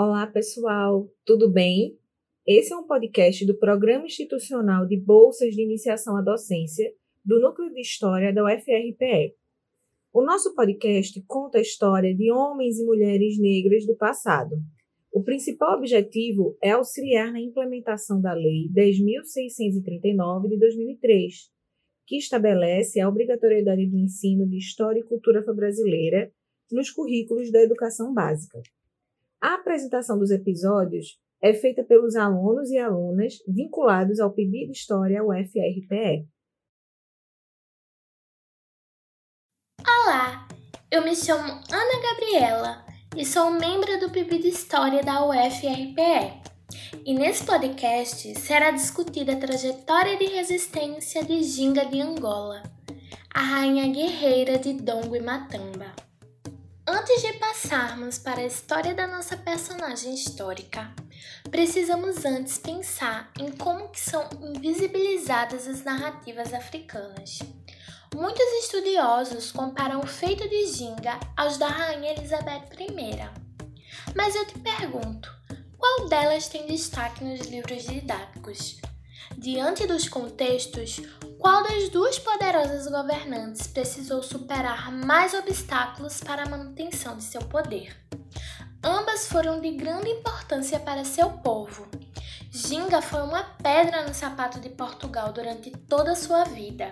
Olá, 0.00 0.28
pessoal, 0.28 1.10
tudo 1.24 1.50
bem? 1.50 1.98
Esse 2.46 2.72
é 2.72 2.76
um 2.76 2.86
podcast 2.86 3.44
do 3.44 3.58
Programa 3.58 4.06
Institucional 4.06 4.86
de 4.86 4.96
Bolsas 4.96 5.56
de 5.56 5.60
Iniciação 5.60 6.16
à 6.16 6.22
Docência 6.22 6.88
do 7.24 7.40
Núcleo 7.40 7.68
de 7.74 7.80
História 7.80 8.32
da 8.32 8.44
UFRPE. 8.44 9.34
O 10.12 10.22
nosso 10.22 10.54
podcast 10.54 11.20
conta 11.26 11.58
a 11.58 11.60
história 11.60 12.14
de 12.14 12.30
homens 12.30 12.78
e 12.78 12.84
mulheres 12.84 13.40
negras 13.40 13.84
do 13.86 13.96
passado. 13.96 14.54
O 15.12 15.24
principal 15.24 15.76
objetivo 15.76 16.56
é 16.62 16.70
auxiliar 16.70 17.32
na 17.32 17.40
implementação 17.40 18.20
da 18.20 18.34
Lei 18.34 18.70
10.639 18.72 20.48
de 20.48 20.60
2003, 20.60 21.50
que 22.06 22.18
estabelece 22.18 23.00
a 23.00 23.08
obrigatoriedade 23.08 23.84
do 23.88 23.98
ensino 23.98 24.48
de 24.48 24.58
História 24.58 25.00
e 25.00 25.08
Cultura 25.08 25.40
Afro-Brasileira 25.40 26.30
nos 26.70 26.88
currículos 26.88 27.50
da 27.50 27.60
educação 27.60 28.14
básica. 28.14 28.60
A 29.40 29.54
apresentação 29.54 30.18
dos 30.18 30.32
episódios 30.32 31.16
é 31.40 31.54
feita 31.54 31.84
pelos 31.84 32.16
alunos 32.16 32.70
e 32.70 32.78
alunas 32.78 33.34
vinculados 33.46 34.18
ao 34.18 34.32
PIB 34.32 34.68
História 34.72 35.22
UFRPE. 35.22 36.26
Olá, 39.86 40.48
eu 40.90 41.04
me 41.04 41.14
chamo 41.14 41.44
Ana 41.44 42.02
Gabriela 42.02 42.84
e 43.16 43.24
sou 43.24 43.52
membro 43.52 44.00
do 44.00 44.10
PIB 44.10 44.40
de 44.40 44.48
História 44.48 45.04
da 45.04 45.24
UFRPE. 45.24 46.42
E 47.06 47.14
nesse 47.14 47.46
podcast 47.46 48.34
será 48.40 48.72
discutida 48.72 49.34
a 49.34 49.38
trajetória 49.38 50.18
de 50.18 50.24
resistência 50.24 51.24
de 51.24 51.44
Ginga 51.44 51.86
de 51.86 52.00
Angola, 52.00 52.60
a 53.32 53.40
rainha 53.40 53.86
guerreira 53.86 54.58
de 54.58 54.72
Dongo 54.72 55.14
e 55.14 55.20
Matamba. 55.20 55.94
Antes 56.90 57.20
de 57.20 57.34
passarmos 57.34 58.18
para 58.18 58.40
a 58.40 58.46
história 58.46 58.94
da 58.94 59.06
nossa 59.06 59.36
personagem 59.36 60.14
histórica, 60.14 60.90
precisamos 61.50 62.24
antes 62.24 62.56
pensar 62.56 63.30
em 63.38 63.52
como 63.52 63.90
que 63.90 64.00
são 64.00 64.26
invisibilizadas 64.40 65.68
as 65.68 65.84
narrativas 65.84 66.54
africanas. 66.54 67.40
Muitos 68.14 68.64
estudiosos 68.64 69.52
comparam 69.52 70.00
o 70.00 70.06
feito 70.06 70.48
de 70.48 70.66
Ginga 70.68 71.20
aos 71.36 71.58
da 71.58 71.68
rainha 71.68 72.12
Elizabeth 72.12 72.70
I. 72.80 73.28
Mas 74.16 74.34
eu 74.34 74.46
te 74.46 74.58
pergunto, 74.58 75.30
qual 75.76 76.08
delas 76.08 76.48
tem 76.48 76.66
destaque 76.66 77.22
nos 77.22 77.40
livros 77.48 77.82
didáticos? 77.82 78.80
Diante 79.36 79.86
dos 79.86 80.08
contextos, 80.08 81.02
qual 81.38 81.62
das 81.62 81.88
duas 81.88 82.18
poderosas 82.18 82.88
governantes 82.88 83.66
precisou 83.68 84.22
superar 84.22 84.90
mais 84.90 85.32
obstáculos 85.34 86.20
para 86.20 86.42
a 86.42 86.48
manutenção 86.48 87.16
de 87.16 87.22
seu 87.22 87.40
poder? 87.42 87.96
Ambas 88.82 89.28
foram 89.28 89.60
de 89.60 89.70
grande 89.72 90.10
importância 90.10 90.78
para 90.80 91.04
seu 91.04 91.30
povo. 91.30 91.88
Ginga 92.50 93.00
foi 93.00 93.22
uma 93.22 93.42
pedra 93.42 94.06
no 94.06 94.14
sapato 94.14 94.60
de 94.60 94.68
Portugal 94.68 95.32
durante 95.32 95.70
toda 95.70 96.12
a 96.12 96.16
sua 96.16 96.44
vida. 96.44 96.90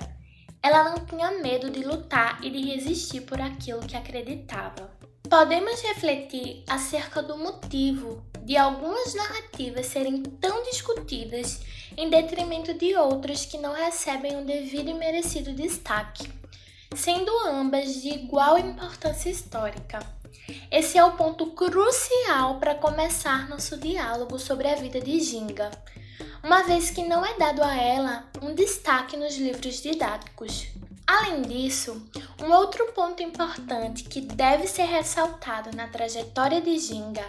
Ela 0.62 0.90
não 0.90 1.04
tinha 1.04 1.32
medo 1.40 1.68
de 1.70 1.84
lutar 1.84 2.38
e 2.42 2.50
de 2.50 2.60
resistir 2.72 3.22
por 3.22 3.40
aquilo 3.40 3.80
que 3.80 3.96
acreditava. 3.96 4.90
Podemos 5.28 5.80
refletir 5.82 6.64
acerca 6.68 7.20
do 7.22 7.36
motivo 7.36 8.24
de 8.44 8.56
algumas 8.56 9.12
narrativas 9.14 9.86
serem 9.86 10.22
tão 10.22 10.62
discutidas 10.62 11.60
em 11.96 12.10
detrimento 12.10 12.74
de 12.74 12.94
outras 12.94 13.44
que 13.46 13.58
não 13.58 13.72
recebem 13.72 14.40
o 14.40 14.44
devido 14.44 14.90
e 14.90 14.94
merecido 14.94 15.52
destaque, 15.52 16.30
sendo 16.94 17.30
ambas 17.46 18.02
de 18.02 18.10
igual 18.10 18.58
importância 18.58 19.30
histórica. 19.30 19.98
Esse 20.70 20.98
é 20.98 21.04
o 21.04 21.16
ponto 21.16 21.46
crucial 21.52 22.58
para 22.58 22.74
começar 22.74 23.48
nosso 23.48 23.76
diálogo 23.76 24.38
sobre 24.38 24.68
a 24.68 24.74
vida 24.74 25.00
de 25.00 25.20
Ginga, 25.20 25.70
uma 26.42 26.62
vez 26.62 26.90
que 26.90 27.02
não 27.02 27.24
é 27.24 27.36
dado 27.38 27.62
a 27.62 27.74
ela 27.74 28.30
um 28.42 28.54
destaque 28.54 29.16
nos 29.16 29.36
livros 29.36 29.82
didáticos. 29.82 30.68
Além 31.06 31.42
disso, 31.42 32.04
um 32.42 32.52
outro 32.52 32.92
ponto 32.92 33.22
importante 33.22 34.04
que 34.04 34.20
deve 34.20 34.66
ser 34.66 34.86
ressaltado 34.86 35.70
na 35.76 35.86
trajetória 35.86 36.60
de 36.60 36.76
Ginga 36.78 37.24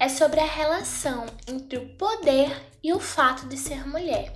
é 0.00 0.08
sobre 0.08 0.40
a 0.40 0.46
relação 0.46 1.26
entre 1.46 1.78
o 1.78 1.88
poder 1.96 2.50
e 2.82 2.90
o 2.92 2.98
fato 2.98 3.46
de 3.46 3.58
ser 3.58 3.86
mulher. 3.86 4.32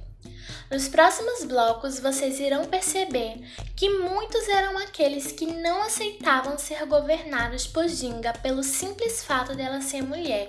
Nos 0.71 0.89
próximos 0.89 1.45
blocos 1.45 1.99
vocês 1.99 2.39
irão 2.39 2.67
perceber 2.67 3.41
que 3.75 3.89
muitos 3.89 4.47
eram 4.49 4.77
aqueles 4.77 5.33
que 5.33 5.47
não 5.47 5.83
aceitavam 5.83 6.59
ser 6.59 6.85
governados 6.85 7.67
por 7.67 7.89
Ginga 7.89 8.35
pelo 8.35 8.63
simples 8.63 9.25
fato 9.25 9.55
dela 9.55 9.81
ser 9.81 10.03
mulher 10.03 10.49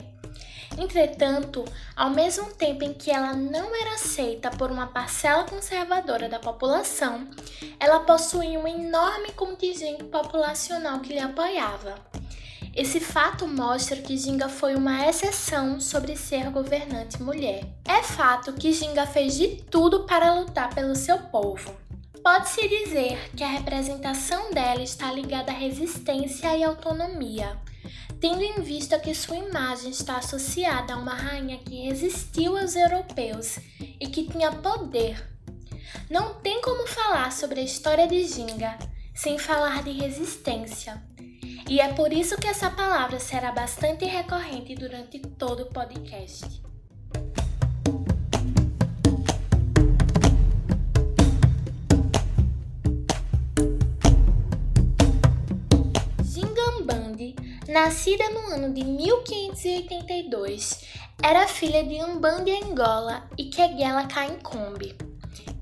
Entretanto, 0.77 1.63
ao 1.95 2.09
mesmo 2.09 2.45
tempo 2.53 2.83
em 2.83 2.93
que 2.93 3.11
ela 3.11 3.33
não 3.33 3.75
era 3.75 3.95
aceita 3.95 4.49
por 4.49 4.71
uma 4.71 4.87
parcela 4.87 5.43
conservadora 5.43 6.27
da 6.27 6.39
população, 6.39 7.27
ela 7.79 7.99
possuía 7.99 8.59
um 8.59 8.67
enorme 8.67 9.31
contingente 9.33 10.03
populacional 10.05 10.99
que 10.99 11.13
lhe 11.13 11.19
apoiava. 11.19 11.95
Esse 12.75 12.99
fato 12.99 13.47
mostra 13.47 13.97
que 13.97 14.17
Ginga 14.17 14.49
foi 14.49 14.73
uma 14.73 15.07
exceção 15.07 15.79
sobre 15.79 16.15
ser 16.17 16.49
governante 16.49 17.21
mulher. 17.21 17.63
É 17.85 18.01
fato 18.01 18.53
que 18.53 18.73
Ginga 18.73 19.05
fez 19.05 19.35
de 19.35 19.47
tudo 19.69 20.05
para 20.05 20.33
lutar 20.33 20.73
pelo 20.73 20.95
seu 20.95 21.19
povo. 21.19 21.71
Pode-se 22.23 22.67
dizer 22.67 23.29
que 23.35 23.43
a 23.43 23.47
representação 23.47 24.51
dela 24.51 24.81
está 24.81 25.11
ligada 25.11 25.51
à 25.51 25.55
resistência 25.55 26.57
e 26.57 26.63
autonomia 26.63 27.59
tendo 28.23 28.41
em 28.41 28.61
vista 28.61 28.97
que 28.97 29.13
sua 29.13 29.35
imagem 29.35 29.91
está 29.91 30.15
associada 30.15 30.93
a 30.93 30.97
uma 30.97 31.13
rainha 31.13 31.57
que 31.57 31.89
resistiu 31.89 32.57
aos 32.57 32.73
europeus 32.73 33.59
e 33.99 34.07
que 34.07 34.29
tinha 34.29 34.49
poder. 34.49 35.29
Não 36.09 36.35
tem 36.35 36.61
como 36.61 36.87
falar 36.87 37.33
sobre 37.33 37.59
a 37.59 37.63
história 37.63 38.07
de 38.07 38.25
Ginga 38.25 38.79
sem 39.13 39.37
falar 39.37 39.83
de 39.83 39.91
resistência. 39.91 41.03
E 41.69 41.81
é 41.81 41.91
por 41.91 42.13
isso 42.13 42.37
que 42.37 42.47
essa 42.47 42.69
palavra 42.69 43.19
será 43.19 43.51
bastante 43.51 44.05
recorrente 44.05 44.73
durante 44.73 45.19
todo 45.19 45.63
o 45.63 45.73
podcast. 45.73 46.63
Nascida 57.73 58.29
no 58.29 58.53
ano 58.53 58.71
de 58.71 58.83
1582, 58.83 60.81
era 61.23 61.47
filha 61.47 61.83
de 61.83 61.95
Umbanda 62.03 62.51
Angola 62.63 63.27
e 63.35 63.45
Kegela 63.45 64.05
Kainkombe, 64.05 64.95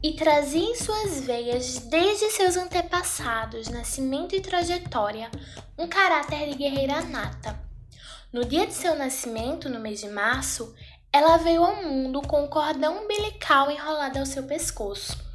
e 0.03 0.11
trazia 0.11 0.71
em 0.71 0.75
suas 0.75 1.21
veias, 1.21 1.77
desde 1.77 2.29
seus 2.31 2.57
antepassados, 2.57 3.69
nascimento 3.69 4.35
e 4.35 4.41
trajetória, 4.41 5.31
um 5.77 5.87
caráter 5.87 6.49
de 6.49 6.55
guerreira 6.55 6.99
nata. 6.99 7.57
No 8.33 8.43
dia 8.43 8.67
de 8.67 8.73
seu 8.73 8.93
nascimento, 8.93 9.69
no 9.69 9.79
mês 9.79 10.01
de 10.01 10.09
março, 10.09 10.75
ela 11.13 11.37
veio 11.37 11.63
ao 11.63 11.81
mundo 11.81 12.21
com 12.23 12.43
um 12.43 12.47
cordão 12.49 13.05
umbilical 13.05 13.71
enrolado 13.71 14.19
ao 14.19 14.25
seu 14.25 14.43
pescoço 14.43 15.30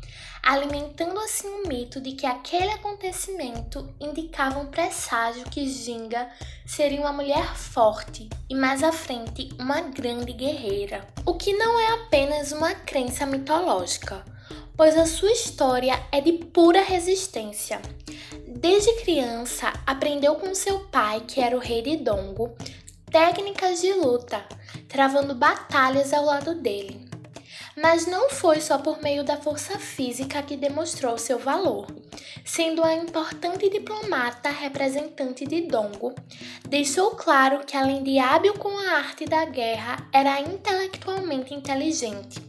alimentando 0.47 1.19
assim 1.19 1.49
o 1.49 1.67
mito 1.67 2.01
de 2.01 2.13
que 2.13 2.25
aquele 2.25 2.71
acontecimento 2.71 3.93
indicava 4.01 4.61
um 4.61 4.67
presságio 4.67 5.45
que 5.51 5.69
Ginga 5.69 6.29
seria 6.65 7.01
uma 7.01 7.13
mulher 7.13 7.57
forte 7.57 8.29
e 8.49 8.55
mais 8.55 8.85
à 8.85 8.93
frente 8.93 9.49
uma 9.59 9.81
grande 9.81 10.33
guerreira. 10.33 11.05
O 11.27 11.35
que 11.35 11.53
não 11.53 11.81
é 11.81 11.95
apenas 11.95 12.53
uma 12.53 12.73
crença 12.73 13.27
mitológica, 13.27 14.25
pois 14.77 14.97
a 14.97 15.05
sua 15.05 15.33
história 15.33 16.01
é 16.13 16.21
de 16.21 16.35
pura 16.35 16.81
resistência. 16.81 17.83
Desde 18.47 19.03
criança, 19.03 19.73
aprendeu 19.85 20.37
com 20.37 20.55
seu 20.55 20.79
pai, 20.79 21.25
que 21.27 21.41
era 21.41 21.57
o 21.57 21.61
rei 21.61 21.83
de 21.83 21.97
Dongo, 21.97 22.57
técnicas 23.11 23.81
de 23.81 23.93
luta, 23.93 24.45
travando 24.89 25.35
batalhas 25.35 26.13
ao 26.13 26.25
lado 26.25 26.55
dele. 26.55 27.06
Mas 27.77 28.07
não 28.07 28.31
foi 28.31 28.59
só 28.63 28.79
por 28.79 29.03
meio 29.03 29.23
da 29.23 29.37
força 29.37 29.79
física 29.79 30.43
que 30.43 30.57
demonstrou 30.57 31.19
seu 31.19 31.39
valor. 31.39 31.87
Sendo 32.43 32.83
a 32.83 32.95
importante 32.95 33.69
diplomata 33.69 34.49
representante 34.49 35.47
de 35.47 35.61
Dongo, 35.63 36.15
deixou 36.67 37.11
claro 37.11 37.67
que, 37.67 37.77
além 37.77 38.03
de 38.03 38.19
hábil 38.19 38.55
com 38.55 38.71
a 38.79 38.93
arte 38.97 39.27
da 39.27 39.45
guerra, 39.45 40.09
era 40.11 40.41
intelectualmente 40.41 41.53
inteligente, 41.53 42.41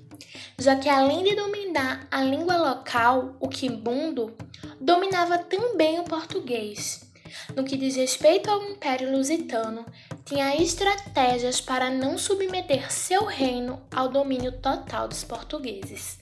já 0.58 0.78
que, 0.78 0.88
além 0.88 1.26
de 1.26 1.36
dominar 1.36 2.08
a 2.10 2.22
língua 2.24 2.56
local, 2.56 3.36
o 3.42 3.50
quimbundo, 3.50 4.34
dominava 4.80 5.40
também 5.40 6.00
o 6.00 6.04
português. 6.04 7.02
No 7.56 7.64
que 7.64 7.76
diz 7.76 7.96
respeito 7.96 8.50
ao 8.50 8.64
Império 8.64 9.12
Lusitano, 9.12 9.86
tinha 10.28 10.62
estratégias 10.62 11.62
para 11.62 11.90
não 11.90 12.18
submeter 12.18 12.92
seu 12.92 13.24
reino 13.24 13.82
ao 13.90 14.10
domínio 14.10 14.52
total 14.52 15.08
dos 15.08 15.24
portugueses. 15.24 16.20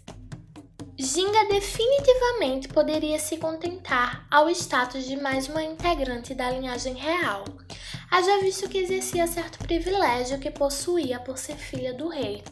Ginga 0.95 1.45
definitivamente 1.45 2.67
poderia 2.67 3.17
se 3.17 3.37
contentar 3.37 4.27
ao 4.29 4.47
status 4.51 5.05
de 5.05 5.17
mais 5.17 5.49
uma 5.49 5.63
integrante 5.63 6.35
da 6.35 6.51
linhagem 6.51 6.93
real, 6.93 7.45
haja 8.11 8.39
visto 8.41 8.69
que 8.69 8.77
exercia 8.77 9.25
certo 9.25 9.57
privilégio 9.57 10.37
que 10.37 10.51
possuía 10.51 11.19
por 11.19 11.39
ser 11.39 11.55
filha 11.55 11.91
do 11.91 12.07
rei. 12.07 12.43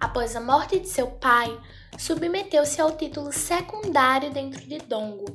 Após 0.00 0.34
a 0.34 0.40
morte 0.40 0.80
de 0.80 0.88
seu 0.88 1.06
pai, 1.06 1.58
submeteu-se 1.96 2.80
ao 2.80 2.96
título 2.96 3.32
secundário 3.32 4.32
dentro 4.32 4.60
de 4.66 4.78
Dongo, 4.78 5.26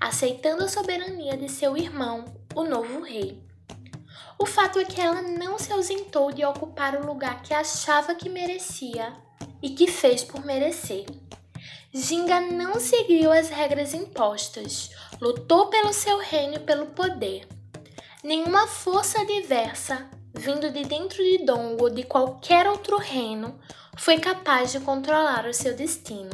aceitando 0.00 0.64
a 0.64 0.68
soberania 0.68 1.36
de 1.36 1.50
seu 1.50 1.76
irmão, 1.76 2.24
o 2.54 2.64
novo 2.64 3.02
rei. 3.02 3.49
O 4.42 4.46
fato 4.46 4.78
é 4.78 4.86
que 4.86 4.98
ela 4.98 5.20
não 5.20 5.58
se 5.58 5.70
ausentou 5.70 6.32
de 6.32 6.42
ocupar 6.46 6.96
o 6.96 7.06
lugar 7.06 7.42
que 7.42 7.52
achava 7.52 8.14
que 8.14 8.26
merecia 8.26 9.12
e 9.62 9.68
que 9.68 9.86
fez 9.86 10.24
por 10.24 10.42
merecer. 10.46 11.04
Ginga 11.92 12.40
não 12.40 12.80
seguiu 12.80 13.30
as 13.30 13.50
regras 13.50 13.92
impostas, 13.92 14.92
lutou 15.20 15.66
pelo 15.66 15.92
seu 15.92 16.16
reino 16.16 16.54
e 16.54 16.60
pelo 16.60 16.86
poder. 16.86 17.46
Nenhuma 18.24 18.66
força 18.66 19.26
diversa, 19.26 20.08
vindo 20.34 20.70
de 20.70 20.84
dentro 20.84 21.22
de 21.22 21.44
Dongo 21.44 21.84
ou 21.84 21.90
de 21.90 22.04
qualquer 22.04 22.66
outro 22.66 22.96
reino, 22.96 23.60
foi 23.98 24.18
capaz 24.18 24.72
de 24.72 24.80
controlar 24.80 25.44
o 25.44 25.52
seu 25.52 25.76
destino, 25.76 26.30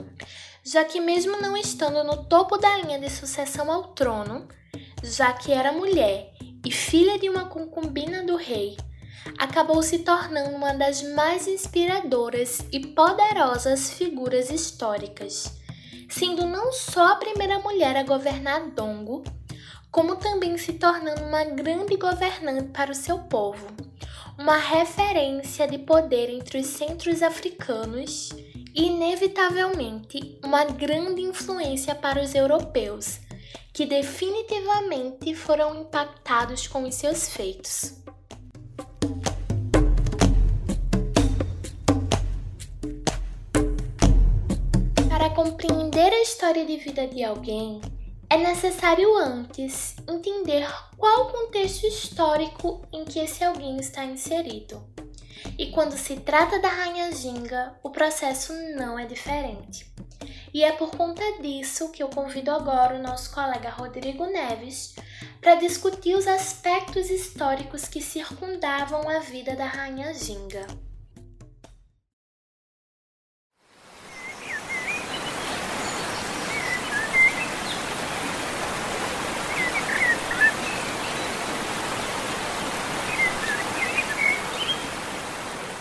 já 0.62 0.84
que, 0.84 1.00
mesmo 1.00 1.40
não 1.40 1.56
estando 1.56 2.04
no 2.04 2.24
topo 2.26 2.56
da 2.56 2.76
linha 2.76 3.00
de 3.00 3.10
sucessão 3.10 3.68
ao 3.72 3.88
trono, 3.94 4.46
já 5.02 5.32
que 5.32 5.50
era 5.50 5.72
mulher 5.72 6.36
e 6.66 6.70
filha 6.72 7.16
de 7.16 7.30
uma 7.30 7.44
concubina 7.44 8.24
do 8.24 8.34
rei, 8.34 8.76
acabou 9.38 9.80
se 9.84 10.00
tornando 10.00 10.56
uma 10.56 10.74
das 10.74 11.00
mais 11.14 11.46
inspiradoras 11.46 12.66
e 12.72 12.80
poderosas 12.80 13.90
figuras 13.90 14.50
históricas, 14.50 15.60
sendo 16.08 16.44
não 16.44 16.72
só 16.72 17.12
a 17.12 17.16
primeira 17.16 17.60
mulher 17.60 17.96
a 17.96 18.02
governar 18.02 18.68
Dongo, 18.70 19.22
como 19.92 20.16
também 20.16 20.58
se 20.58 20.72
tornando 20.72 21.22
uma 21.22 21.44
grande 21.44 21.96
governante 21.96 22.70
para 22.70 22.90
o 22.90 22.94
seu 22.94 23.20
povo 23.20 23.66
uma 24.38 24.58
referência 24.58 25.66
de 25.66 25.78
poder 25.78 26.28
entre 26.28 26.58
os 26.58 26.66
centros 26.66 27.22
africanos 27.22 28.28
e, 28.74 28.88
inevitavelmente, 28.88 30.38
uma 30.44 30.64
grande 30.64 31.22
influência 31.22 31.94
para 31.94 32.22
os 32.22 32.34
europeus, 32.34 33.20
que 33.76 33.84
definitivamente 33.84 35.34
foram 35.34 35.82
impactados 35.82 36.66
com 36.66 36.84
os 36.84 36.94
seus 36.94 37.28
feitos. 37.28 37.92
Para 45.10 45.28
compreender 45.28 46.10
a 46.10 46.22
história 46.22 46.64
de 46.64 46.78
vida 46.78 47.06
de 47.06 47.22
alguém, 47.22 47.82
é 48.30 48.38
necessário 48.38 49.14
antes 49.14 49.94
entender 50.08 50.66
qual 50.96 51.26
o 51.26 51.32
contexto 51.32 51.86
histórico 51.86 52.80
em 52.90 53.04
que 53.04 53.18
esse 53.18 53.44
alguém 53.44 53.76
está 53.76 54.06
inserido. 54.06 54.82
E 55.58 55.66
quando 55.66 55.98
se 55.98 56.16
trata 56.16 56.58
da 56.60 56.68
Rainha 56.68 57.12
Ginga, 57.12 57.78
o 57.82 57.90
processo 57.90 58.54
não 58.74 58.98
é 58.98 59.04
diferente. 59.04 59.94
E 60.56 60.64
é 60.64 60.72
por 60.72 60.90
conta 60.96 61.22
disso 61.42 61.90
que 61.90 62.02
eu 62.02 62.08
convido 62.08 62.50
agora 62.50 62.96
o 62.96 63.02
nosso 63.02 63.30
colega 63.30 63.68
Rodrigo 63.68 64.24
Neves 64.24 64.96
para 65.38 65.56
discutir 65.56 66.14
os 66.14 66.26
aspectos 66.26 67.10
históricos 67.10 67.86
que 67.86 68.00
circundavam 68.00 69.06
a 69.06 69.18
vida 69.18 69.54
da 69.54 69.66
Rainha 69.66 70.14
Ginga. 70.14 70.66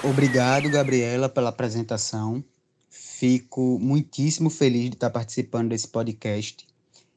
Obrigado, 0.04 0.70
Gabriela, 0.70 1.30
pela 1.30 1.48
apresentação. 1.48 2.44
Fico 3.18 3.80
muitíssimo 3.80 4.50
feliz 4.50 4.90
de 4.90 4.98
estar 4.98 5.10
participando 5.10 5.70
desse 5.70 5.88
podcast 5.88 6.68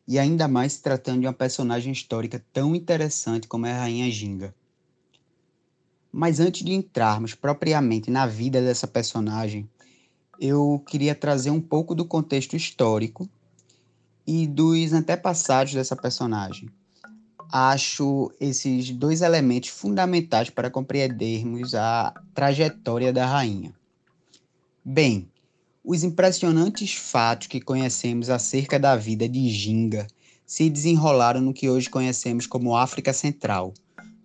e 0.07 0.17
ainda 0.17 0.47
mais 0.47 0.75
se 0.75 0.83
tratando 0.83 1.23
de 1.23 1.27
uma 1.27 1.33
personagem 1.33 1.93
histórica 1.93 2.41
tão 2.53 2.73
interessante 2.73 3.49
como 3.49 3.67
é 3.67 3.73
a 3.73 3.81
Rainha 3.81 4.09
Ginga. 4.09 4.55
Mas 6.13 6.39
antes 6.39 6.65
de 6.65 6.73
entrarmos 6.73 7.35
propriamente 7.35 8.13
na 8.13 8.29
vida 8.29 8.63
dessa 8.63 8.87
personagem, 8.87 9.69
eu 10.39 10.81
queria 10.89 11.17
trazer 11.17 11.51
um 11.51 11.61
pouco 11.61 11.97
do 11.97 12.05
contexto 12.05 12.55
histórico 12.55 13.29
e 14.25 14.47
dos 14.47 14.93
antepassados 14.93 15.75
dessa 15.75 15.97
personagem 15.97 16.69
acho 17.51 18.31
esses 18.39 18.91
dois 18.91 19.21
elementos 19.21 19.71
fundamentais 19.71 20.49
para 20.49 20.71
compreendermos 20.71 21.75
a 21.75 22.15
trajetória 22.35 23.13
da 23.13 23.27
rainha. 23.27 23.75
Bem, 24.85 25.29
os 25.91 26.05
impressionantes 26.05 26.93
fatos 26.93 27.47
que 27.47 27.63
conhecemos 27.63 28.29
acerca 28.29 28.79
da 28.79 28.95
vida 28.95 29.27
de 29.27 29.49
Ginga 29.49 30.07
se 30.45 30.69
desenrolaram 30.69 31.41
no 31.41 31.55
que 31.55 31.67
hoje 31.67 31.89
conhecemos 31.89 32.47
como 32.47 32.77
África 32.77 33.11
Central, 33.15 33.73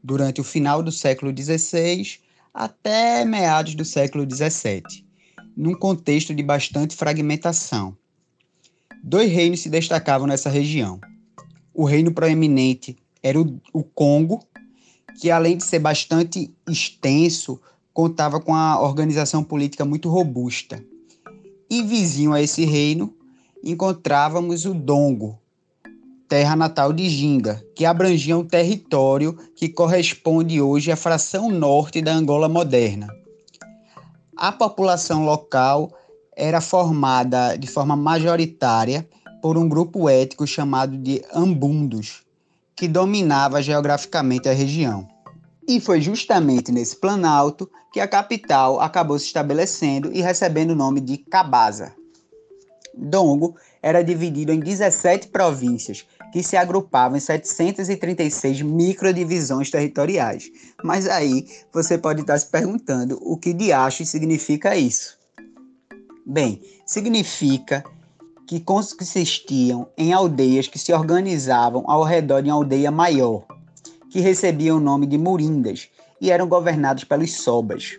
durante 0.04 0.42
o 0.42 0.44
final 0.44 0.84
do 0.84 0.92
século 0.92 1.34
XVI 1.34 2.20
até 2.54 3.24
meados 3.24 3.76
do 3.76 3.86
século 3.86 4.28
XVII, 4.30 5.06
num 5.56 5.74
contexto 5.74 6.36
de 6.36 6.44
bastante 6.44 6.98
fragmentação. 6.98 7.96
Dois 9.02 9.32
reinos 9.32 9.62
se 9.62 9.70
destacavam 9.70 10.28
nessa 10.28 10.50
região. 10.50 11.00
O 11.74 11.86
reino 11.86 12.14
proeminente 12.14 12.98
era 13.24 13.40
o, 13.40 13.58
o 13.72 13.86
Congo, 13.86 14.46
que 15.18 15.32
além 15.32 15.56
de 15.56 15.64
ser 15.64 15.80
bastante 15.80 16.54
extenso, 16.68 17.58
contava 17.94 18.42
com 18.42 18.54
a 18.54 18.82
organização 18.82 19.42
política 19.42 19.86
muito 19.86 20.10
robusta. 20.10 20.84
E 21.74 21.82
vizinho 21.82 22.34
a 22.34 22.40
esse 22.40 22.66
reino, 22.66 23.12
encontrávamos 23.64 24.64
o 24.64 24.76
Dongo, 24.76 25.40
terra 26.30 26.56
natal 26.56 26.94
de 26.94 27.10
Ginga, 27.10 27.66
que 27.76 27.84
abrangia 27.84 28.38
um 28.38 28.46
território 28.46 29.36
que 29.56 29.68
corresponde 29.68 30.62
hoje 30.62 30.92
à 30.92 30.96
fração 30.96 31.50
norte 31.50 32.00
da 32.00 32.14
Angola 32.14 32.48
moderna. 32.48 33.08
A 34.38 34.52
população 34.52 35.26
local 35.26 35.92
era 36.38 36.62
formada 36.62 37.56
de 37.56 37.66
forma 37.66 37.96
majoritária 37.96 39.10
por 39.42 39.58
um 39.58 39.68
grupo 39.68 40.08
étnico 40.08 40.46
chamado 40.46 40.96
de 40.96 41.24
Ambundos, 41.34 42.22
que 42.76 42.88
dominava 42.88 43.64
geograficamente 43.64 44.48
a 44.48 44.54
região. 44.54 45.08
E 45.68 45.80
foi 45.80 46.02
justamente 46.02 46.72
nesse 46.72 46.96
planalto 46.96 47.70
que 47.92 48.00
a 48.00 48.08
capital 48.08 48.82
acabou 48.82 49.18
se 49.18 49.26
estabelecendo 49.26 50.12
e 50.12 50.22
recebendo 50.22 50.72
o 50.72 50.76
nome 50.76 51.00
de 51.00 51.18
Cabaza. 51.18 51.94
Dongo 52.96 53.56
era 53.82 54.04
dividido 54.04 54.52
em 54.52 54.60
17 54.60 55.30
províncias, 55.30 56.06
que 56.32 56.44
se 56.44 56.56
agrupavam 56.56 57.18
em 57.18 57.20
736 57.20 58.62
microdivisões 58.62 59.70
territoriais. 59.70 60.50
Mas 60.84 61.08
aí 61.08 61.48
você 61.72 61.98
pode 61.98 62.22
estar 62.22 62.38
se 62.38 62.48
perguntando 62.48 63.20
o 63.22 63.38
que 63.38 63.54
de 63.54 63.72
acho 63.72 64.06
significa 64.06 64.76
isso. 64.76 65.18
Bem, 66.26 66.62
significa 66.86 67.84
que 68.48 68.60
consistiam 68.60 69.88
em 69.98 70.14
aldeias 70.14 70.68
que 70.68 70.80
se 70.80 70.94
organizavam 70.94 71.84
ao 71.88 72.04
redor 72.04 72.42
de 72.42 72.50
uma 72.50 72.56
aldeia 72.56 72.92
maior, 72.92 73.46
que 74.14 74.20
recebiam 74.20 74.78
o 74.78 74.80
nome 74.80 75.08
de 75.08 75.18
murindas 75.18 75.90
e 76.22 76.30
eram 76.30 76.48
governados 76.48 77.04
pelos 77.04 77.34
sobas. 77.34 77.98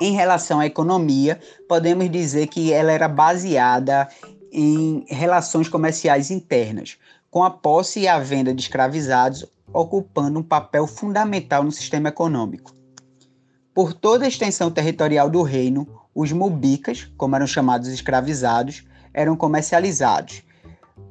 Em 0.00 0.12
relação 0.12 0.58
à 0.58 0.66
economia, 0.66 1.38
podemos 1.68 2.10
dizer 2.10 2.48
que 2.48 2.72
ela 2.72 2.90
era 2.90 3.06
baseada 3.06 4.08
em 4.50 5.04
relações 5.06 5.68
comerciais 5.68 6.32
internas, 6.32 6.98
com 7.30 7.44
a 7.44 7.50
posse 7.50 8.00
e 8.00 8.08
a 8.08 8.18
venda 8.18 8.52
de 8.52 8.60
escravizados 8.60 9.46
ocupando 9.72 10.40
um 10.40 10.42
papel 10.42 10.84
fundamental 10.88 11.62
no 11.62 11.70
sistema 11.70 12.08
econômico. 12.08 12.74
Por 13.72 13.92
toda 13.92 14.24
a 14.24 14.28
extensão 14.28 14.68
territorial 14.68 15.30
do 15.30 15.42
reino, 15.42 15.86
os 16.12 16.32
mubicas, 16.32 17.08
como 17.16 17.36
eram 17.36 17.46
chamados 17.46 17.86
escravizados, 17.86 18.84
eram 19.14 19.36
comercializados. 19.36 20.42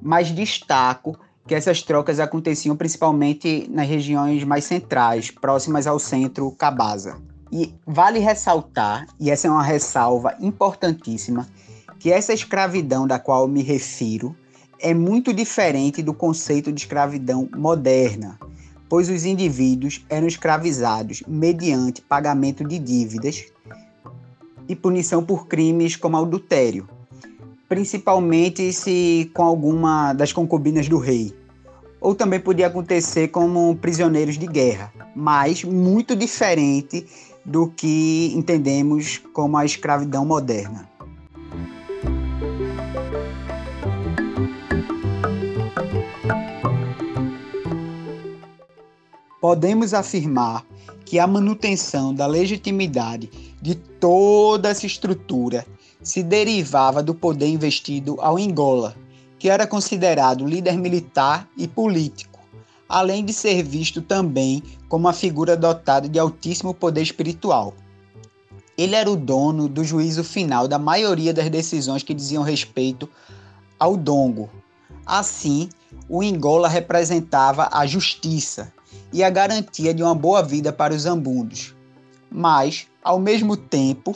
Mas 0.01 0.29
destaco 0.29 1.17
que 1.47 1.55
essas 1.55 1.81
trocas 1.81 2.19
aconteciam 2.19 2.75
principalmente 2.75 3.69
nas 3.71 3.87
regiões 3.87 4.43
mais 4.43 4.65
centrais, 4.65 5.31
próximas 5.31 5.87
ao 5.87 5.97
centro 5.97 6.51
Cabaza. 6.51 7.15
E 7.49 7.73
vale 7.85 8.19
ressaltar, 8.19 9.07
e 9.17 9.31
essa 9.31 9.47
é 9.47 9.51
uma 9.51 9.63
ressalva 9.63 10.35
importantíssima, 10.41 11.47
que 11.97 12.11
essa 12.11 12.33
escravidão 12.33 13.07
da 13.07 13.17
qual 13.17 13.47
me 13.47 13.63
refiro 13.63 14.35
é 14.79 14.93
muito 14.93 15.33
diferente 15.33 16.03
do 16.03 16.13
conceito 16.13 16.71
de 16.71 16.81
escravidão 16.81 17.49
moderna, 17.55 18.37
pois 18.89 19.09
os 19.09 19.23
indivíduos 19.23 20.05
eram 20.09 20.27
escravizados 20.27 21.23
mediante 21.25 22.01
pagamento 22.01 22.63
de 22.63 22.77
dívidas 22.77 23.45
e 24.67 24.75
punição 24.75 25.23
por 25.23 25.47
crimes 25.47 25.95
como 25.95 26.17
adultério, 26.17 26.87
principalmente 27.67 28.71
se 28.71 29.29
com 29.33 29.43
alguma 29.43 30.13
das 30.13 30.31
concubinas 30.31 30.87
do 30.87 30.97
rei. 30.97 31.33
Ou 31.99 32.15
também 32.15 32.39
podia 32.39 32.67
acontecer 32.67 33.29
como 33.29 33.75
prisioneiros 33.75 34.37
de 34.37 34.45
guerra, 34.45 34.93
mas 35.15 35.63
muito 35.63 36.15
diferente 36.15 37.05
do 37.43 37.69
que 37.69 38.31
entendemos 38.35 39.21
como 39.33 39.57
a 39.57 39.65
escravidão 39.65 40.25
moderna. 40.25 40.87
Podemos 49.41 49.93
afirmar 49.93 50.65
que 51.05 51.19
a 51.19 51.25
manutenção 51.25 52.13
da 52.13 52.27
legitimidade 52.27 53.29
de 53.61 53.75
toda 53.75 54.69
essa 54.69 54.85
estrutura 54.85 55.65
se 56.07 56.23
derivava 56.23 57.03
do 57.03 57.13
poder 57.13 57.47
investido 57.47 58.15
ao 58.21 58.37
Angola, 58.37 58.95
que 59.37 59.49
era 59.49 59.67
considerado 59.67 60.47
líder 60.47 60.77
militar 60.77 61.45
e 61.57 61.67
político, 61.67 62.39
além 62.87 63.25
de 63.25 63.33
ser 63.33 63.61
visto 63.61 64.01
também 64.01 64.63
como 64.87 65.05
uma 65.05 65.11
figura 65.11 65.57
dotada 65.57 66.07
de 66.07 66.17
altíssimo 66.17 66.73
poder 66.73 67.01
espiritual. 67.01 67.73
Ele 68.77 68.95
era 68.95 69.11
o 69.11 69.17
dono 69.17 69.67
do 69.67 69.83
juízo 69.83 70.23
final 70.23 70.65
da 70.65 70.79
maioria 70.79 71.33
das 71.33 71.49
decisões 71.49 72.03
que 72.03 72.13
diziam 72.13 72.41
respeito 72.41 73.09
ao 73.77 73.97
Dongo. 73.97 74.49
Assim, 75.05 75.67
o 76.07 76.21
Angola 76.21 76.69
representava 76.69 77.67
a 77.69 77.85
justiça, 77.85 78.71
e 79.11 79.25
a 79.25 79.29
garantia 79.29 79.93
de 79.93 80.01
uma 80.01 80.15
boa 80.15 80.41
vida 80.41 80.71
para 80.71 80.93
os 80.93 81.05
ambundos, 81.05 81.75
mas, 82.31 82.87
ao 83.03 83.19
mesmo 83.19 83.57
tempo, 83.57 84.15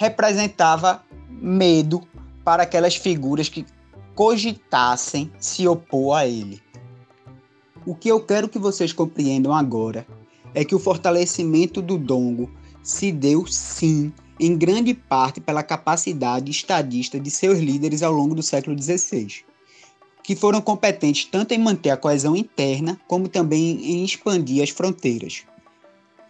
representava 0.00 1.04
medo 1.28 2.00
para 2.42 2.62
aquelas 2.62 2.96
figuras 2.96 3.50
que 3.50 3.66
cogitassem 4.14 5.30
se 5.38 5.68
opor 5.68 6.16
a 6.16 6.26
ele. 6.26 6.58
O 7.84 7.94
que 7.94 8.08
eu 8.08 8.18
quero 8.18 8.48
que 8.48 8.58
vocês 8.58 8.94
compreendam 8.94 9.54
agora 9.54 10.06
é 10.54 10.64
que 10.64 10.74
o 10.74 10.78
fortalecimento 10.78 11.82
do 11.82 11.98
Dongo 11.98 12.50
se 12.82 13.12
deu 13.12 13.46
sim 13.46 14.10
em 14.40 14.56
grande 14.56 14.94
parte 14.94 15.38
pela 15.38 15.62
capacidade 15.62 16.50
estadista 16.50 17.20
de 17.20 17.30
seus 17.30 17.58
líderes 17.58 18.02
ao 18.02 18.10
longo 18.10 18.34
do 18.34 18.42
século 18.42 18.80
XVI 18.80 19.44
que 20.22 20.34
foram 20.34 20.62
competentes 20.62 21.26
tanto 21.26 21.52
em 21.52 21.58
manter 21.58 21.90
a 21.90 21.96
coesão 21.98 22.34
interna 22.34 22.98
como 23.06 23.28
também 23.28 23.84
em 23.84 24.02
expandir 24.02 24.62
as 24.62 24.70
fronteiras. 24.70 25.42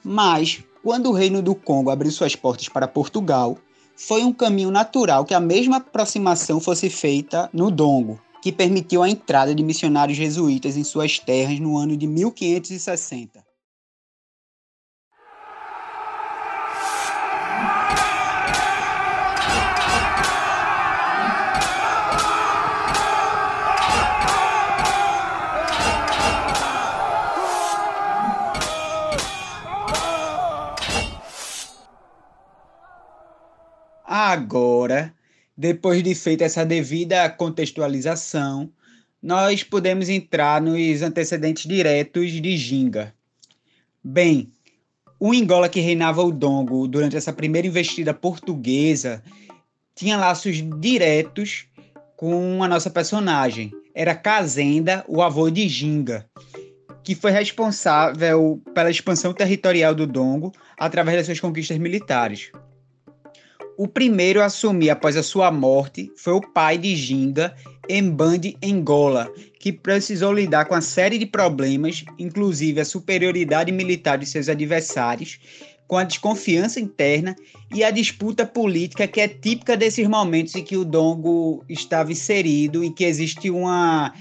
Mas, 0.03 0.65
quando 0.83 1.11
o 1.11 1.13
Reino 1.13 1.43
do 1.43 1.55
Congo 1.55 1.91
abriu 1.91 2.11
suas 2.11 2.35
portas 2.35 2.69
para 2.69 2.89
Portugal, 2.89 3.59
foi 3.95 4.25
um 4.25 4.33
caminho 4.33 4.71
natural 4.71 5.25
que 5.25 5.35
a 5.35 5.41
mesma 5.41 5.77
aproximação 5.77 6.59
fosse 6.59 6.89
feita 6.89 7.51
no 7.53 7.71
Dongo, 7.71 8.19
que 8.43 8.51
permitiu 8.51 9.03
a 9.03 9.11
entrada 9.11 9.55
de 9.55 9.63
missionários 9.63 10.17
jesuítas 10.17 10.77
em 10.77 10.85
suas 10.85 11.19
terras 11.19 11.61
no 11.61 11.77
ano 11.77 11.97
de 11.97 12.07
1560. 12.07 13.50
Agora, 34.31 35.13
depois 35.57 36.05
de 36.05 36.15
feita 36.15 36.45
essa 36.45 36.65
devida 36.65 37.29
contextualização, 37.29 38.71
nós 39.21 39.65
podemos 39.65 40.09
entrar 40.09 40.63
nos 40.63 41.03
antecedentes 41.03 41.67
diretos 41.67 42.31
de 42.31 42.57
Ginga. 42.57 43.13
Bem, 44.05 44.53
o 45.19 45.33
Angola 45.33 45.69
que 45.69 45.81
reinava 45.81 46.23
o 46.23 46.31
Dongo 46.31 46.87
durante 46.87 47.17
essa 47.17 47.33
primeira 47.33 47.67
investida 47.67 48.15
portuguesa 48.15 49.21
tinha 49.97 50.17
laços 50.17 50.63
diretos 50.79 51.67
com 52.17 52.63
a 52.63 52.69
nossa 52.69 52.89
personagem. 52.89 53.73
Era 53.93 54.15
Kazenda, 54.15 55.05
o 55.09 55.21
avô 55.21 55.51
de 55.51 55.69
Ginga, 55.69 56.25
que 57.03 57.17
foi 57.17 57.33
responsável 57.33 58.63
pela 58.73 58.93
expansão 58.93 59.35
territorial 59.35 59.93
do 59.93 60.07
Dongo 60.07 60.53
através 60.79 61.17
das 61.17 61.27
suas 61.27 61.41
conquistas 61.41 61.79
militares. 61.79 62.53
O 63.83 63.89
primeiro 63.89 64.43
a 64.43 64.45
assumir 64.45 64.91
após 64.91 65.17
a 65.17 65.23
sua 65.23 65.51
morte 65.51 66.13
foi 66.15 66.35
o 66.35 66.41
pai 66.43 66.77
de 66.77 66.95
Ginga, 66.95 67.57
Mbandi 67.91 68.55
Angola, 68.63 69.33
que 69.59 69.73
precisou 69.73 70.35
lidar 70.35 70.67
com 70.67 70.75
uma 70.75 70.83
série 70.83 71.17
de 71.17 71.25
problemas, 71.25 72.05
inclusive 72.19 72.79
a 72.79 72.85
superioridade 72.85 73.73
militar 73.73 74.19
de 74.19 74.27
seus 74.27 74.51
adversários, 74.51 75.39
com 75.89 75.97
a 75.97 76.05
desconfiança 76.05 76.79
interna 76.79 77.35
e 77.75 77.83
a 77.83 77.91
disputa 77.91 78.45
política 78.45 79.09
que 79.09 79.19
é 79.19 79.27
típica 79.27 79.79
desses 79.79 80.07
momentos 80.07 80.55
em 80.55 80.63
que 80.63 80.77
o 80.77 80.85
Dongo 80.85 81.65
estava 81.67 82.13
inserido 82.13 82.85
e 82.85 82.91
que 82.91 83.05
existe 83.05 83.49
uma 83.49 84.13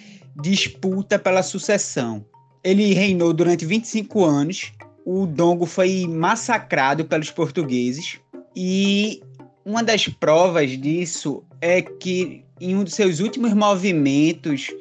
disputa 0.41 1.19
pela 1.19 1.43
sucessão. 1.43 2.25
Ele 2.63 2.93
reinou 2.93 3.33
durante 3.33 3.65
25 3.65 4.23
anos. 4.23 4.71
O 5.05 5.25
Dongo 5.25 5.65
foi 5.65 6.07
massacrado 6.07 7.03
pelos 7.03 7.29
portugueses 7.29 8.21
e 8.55 9.21
uma 9.69 9.83
das 9.83 10.07
provas 10.07 10.71
disso 10.71 11.43
é 11.61 11.79
que 11.79 12.43
em 12.59 12.75
um 12.75 12.83
dos 12.83 12.95
seus 12.95 13.19
últimos 13.19 13.53
movimentos 13.53 14.71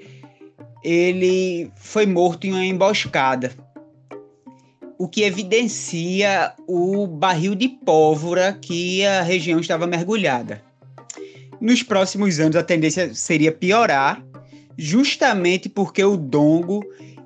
ele 0.82 1.70
foi 1.76 2.06
morto 2.06 2.46
em 2.46 2.52
uma 2.52 2.64
emboscada, 2.64 3.52
o 4.98 5.06
que 5.06 5.24
evidencia 5.24 6.54
o 6.66 7.06
barril 7.06 7.54
de 7.54 7.68
pólvora 7.68 8.54
que 8.54 9.04
a 9.04 9.20
região 9.20 9.60
estava 9.60 9.86
mergulhada. 9.86 10.62
Nos 11.60 11.82
próximos 11.82 12.40
anos 12.40 12.56
a 12.56 12.62
tendência 12.62 13.14
seria 13.14 13.52
piorar, 13.52 14.24
justamente 14.74 15.68
porque 15.68 16.02
o 16.02 16.16
Dongo 16.16 16.82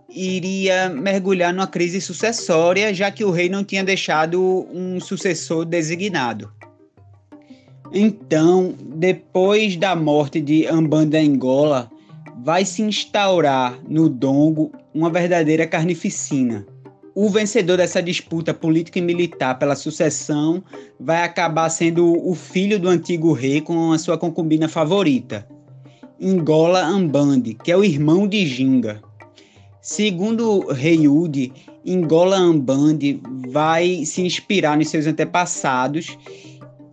iria 0.08 0.88
mergulhar 0.88 1.54
numa 1.54 1.68
crise 1.68 2.00
sucessória, 2.00 2.92
já 2.92 3.08
que 3.12 3.24
o 3.24 3.30
rei 3.30 3.48
não 3.48 3.62
tinha 3.62 3.84
deixado 3.84 4.66
um 4.72 4.98
sucessor 4.98 5.64
designado. 5.64 6.52
Então, 7.94 8.74
depois 8.96 9.76
da 9.76 9.94
morte 9.94 10.40
de 10.40 10.66
Ambanda 10.66 11.18
Angola, 11.18 11.90
vai 12.42 12.64
se 12.64 12.80
instaurar 12.82 13.78
no 13.86 14.08
Dongo 14.08 14.72
uma 14.94 15.10
verdadeira 15.10 15.66
carnificina. 15.66 16.66
O 17.14 17.28
vencedor 17.28 17.76
dessa 17.76 18.02
disputa 18.02 18.54
política 18.54 18.98
e 18.98 19.02
militar 19.02 19.58
pela 19.58 19.76
sucessão 19.76 20.64
vai 20.98 21.22
acabar 21.22 21.68
sendo 21.68 22.26
o 22.26 22.34
filho 22.34 22.80
do 22.80 22.88
antigo 22.88 23.34
rei 23.34 23.60
com 23.60 23.92
a 23.92 23.98
sua 23.98 24.16
concubina 24.16 24.68
favorita, 24.68 25.46
Angola 26.20 26.82
Ambande, 26.82 27.52
que 27.62 27.70
é 27.70 27.76
o 27.76 27.84
irmão 27.84 28.26
de 28.26 28.46
Ginga. 28.46 29.02
Segundo 29.82 30.68
Rei 30.68 31.06
Udi, 31.06 31.52
Angola 31.86 32.36
Ambande 32.36 33.20
vai 33.48 34.06
se 34.06 34.22
inspirar 34.22 34.78
nos 34.78 34.88
seus 34.88 35.06
antepassados 35.06 36.16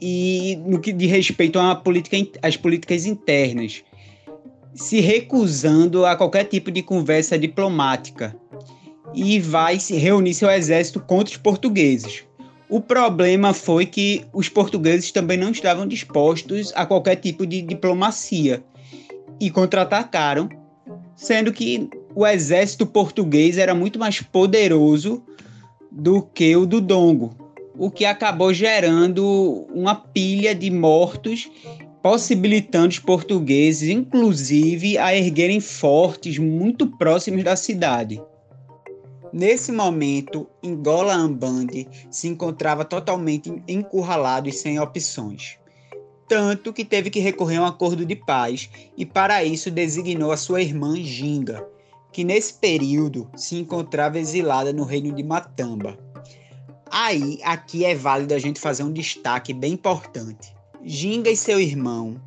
e 0.02 0.58
no 0.66 0.80
que 0.80 0.94
diz 0.94 1.12
respeito 1.12 1.60
à 1.60 1.76
política, 1.76 2.18
às 2.42 2.56
políticas 2.56 3.06
internas, 3.06 3.84
se 4.74 5.00
recusando 5.00 6.06
a 6.06 6.16
qualquer 6.16 6.46
tipo 6.46 6.72
de 6.72 6.82
conversa 6.82 7.38
diplomática. 7.38 8.36
E 9.14 9.40
vai 9.40 9.80
se 9.80 9.96
reunir 9.96 10.36
seu 10.36 10.50
exército 10.50 11.00
contra 11.00 11.32
os 11.32 11.38
portugueses. 11.38 12.24
O 12.70 12.80
problema 12.80 13.54
foi 13.54 13.86
que 13.88 14.24
os 14.32 14.48
portugueses 14.48 15.12
também 15.12 15.38
não 15.38 15.52
estavam 15.52 15.88
dispostos 15.88 16.72
a 16.76 16.86
qualquer 16.86 17.16
tipo 17.16 17.46
de 17.48 17.62
diplomacia. 17.64 18.64
E 19.40 19.50
contra-atacaram, 19.50 20.48
sendo 21.16 21.52
que 21.52 21.90
o 22.14 22.26
exército 22.26 22.86
português 22.86 23.58
era 23.58 23.74
muito 23.74 23.98
mais 23.98 24.22
poderoso 24.22 25.24
do 25.92 26.22
que 26.22 26.56
o 26.56 26.68
do 26.68 26.80
Dongo 26.80 27.39
o 27.80 27.90
que 27.90 28.04
acabou 28.04 28.54
gerando 28.54 29.66
uma 29.74 29.96
pilha 29.96 30.54
de 30.54 30.70
mortos, 30.70 31.50
possibilitando 32.04 32.90
os 32.90 33.00
portugueses, 33.00 33.90
inclusive, 33.90 34.98
a 34.98 35.16
erguerem 35.16 35.62
fortes 35.62 36.38
muito 36.38 36.86
próximos 36.98 37.42
da 37.42 37.56
cidade. 37.56 38.22
Nesse 39.32 39.72
momento, 39.72 40.46
Angola 40.62 41.14
Ambande 41.14 41.88
se 42.12 42.28
encontrava 42.28 42.84
totalmente 42.84 43.64
encurralado 43.66 44.50
e 44.50 44.52
sem 44.52 44.78
opções. 44.78 45.58
Tanto 46.28 46.74
que 46.74 46.84
teve 46.84 47.10
que 47.10 47.22
recorrer 47.22 47.58
a 47.58 47.62
um 47.62 47.66
acordo 47.66 48.06
de 48.06 48.16
paz 48.16 48.70
e, 48.98 49.06
para 49.06 49.42
isso, 49.44 49.72
designou 49.72 50.34
a 50.34 50.38
sua 50.38 50.62
irmã 50.62 50.98
Ginga, 50.98 51.66
que 52.12 52.26
nesse 52.26 52.56
período 52.56 53.30
se 53.38 53.56
encontrava 53.56 54.20
exilada 54.20 54.74
no 54.74 54.84
reino 54.84 55.14
de 55.14 55.24
Matamba. 55.24 56.09
Aí, 56.92 57.40
aqui 57.44 57.86
é 57.86 57.94
válido 57.94 58.34
a 58.34 58.40
gente 58.40 58.60
fazer 58.60 58.84
um 58.84 58.92
destaque 58.92 59.54
bem 59.54 59.74
importante. 59.74 60.56
Ginga 60.84 61.30
e 61.30 61.38
seu 61.38 61.60
irmão 61.60 62.20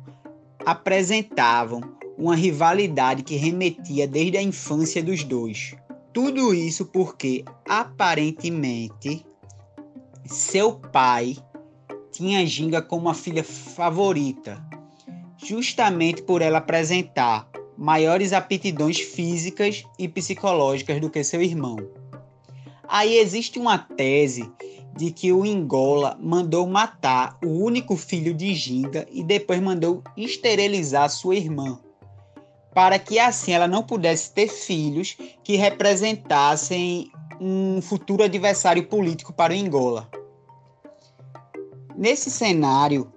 apresentavam 0.65 1.81
uma 2.17 2.35
rivalidade 2.35 3.23
que 3.23 3.35
remetia 3.35 4.07
desde 4.07 4.37
a 4.37 4.41
infância 4.41 5.03
dos 5.03 5.23
dois. 5.23 5.75
Tudo 6.13 6.53
isso 6.53 6.85
porque, 6.85 7.43
aparentemente, 7.67 9.25
seu 10.25 10.73
pai 10.73 11.35
tinha 12.11 12.45
Ginga 12.45 12.81
como 12.81 13.03
uma 13.03 13.15
filha 13.15 13.43
favorita, 13.43 14.63
justamente 15.37 16.21
por 16.21 16.41
ela 16.41 16.59
apresentar 16.59 17.49
maiores 17.77 18.31
aptidões 18.31 18.99
físicas 18.99 19.83
e 19.97 20.07
psicológicas 20.07 21.01
do 21.01 21.09
que 21.09 21.23
seu 21.23 21.41
irmão. 21.41 22.02
Aí 22.87 23.17
existe 23.17 23.59
uma 23.59 23.77
tese 23.77 24.51
de 24.95 25.11
que 25.11 25.31
o 25.31 25.45
Ingola 25.45 26.17
mandou 26.19 26.67
matar 26.67 27.37
o 27.43 27.47
único 27.47 27.95
filho 27.95 28.33
de 28.33 28.53
Ginga 28.53 29.07
e 29.11 29.23
depois 29.23 29.59
mandou 29.61 30.03
esterilizar 30.15 31.09
sua 31.09 31.35
irmã, 31.35 31.79
para 32.73 32.99
que 32.99 33.17
assim 33.17 33.53
ela 33.53 33.67
não 33.67 33.83
pudesse 33.83 34.31
ter 34.31 34.47
filhos 34.47 35.17
que 35.43 35.55
representassem 35.55 37.11
um 37.41 37.81
futuro 37.81 38.23
adversário 38.23 38.87
político 38.87 39.33
para 39.33 39.53
o 39.53 39.55
Ingola. 39.55 40.09
Nesse 41.95 42.29
cenário, 42.29 43.11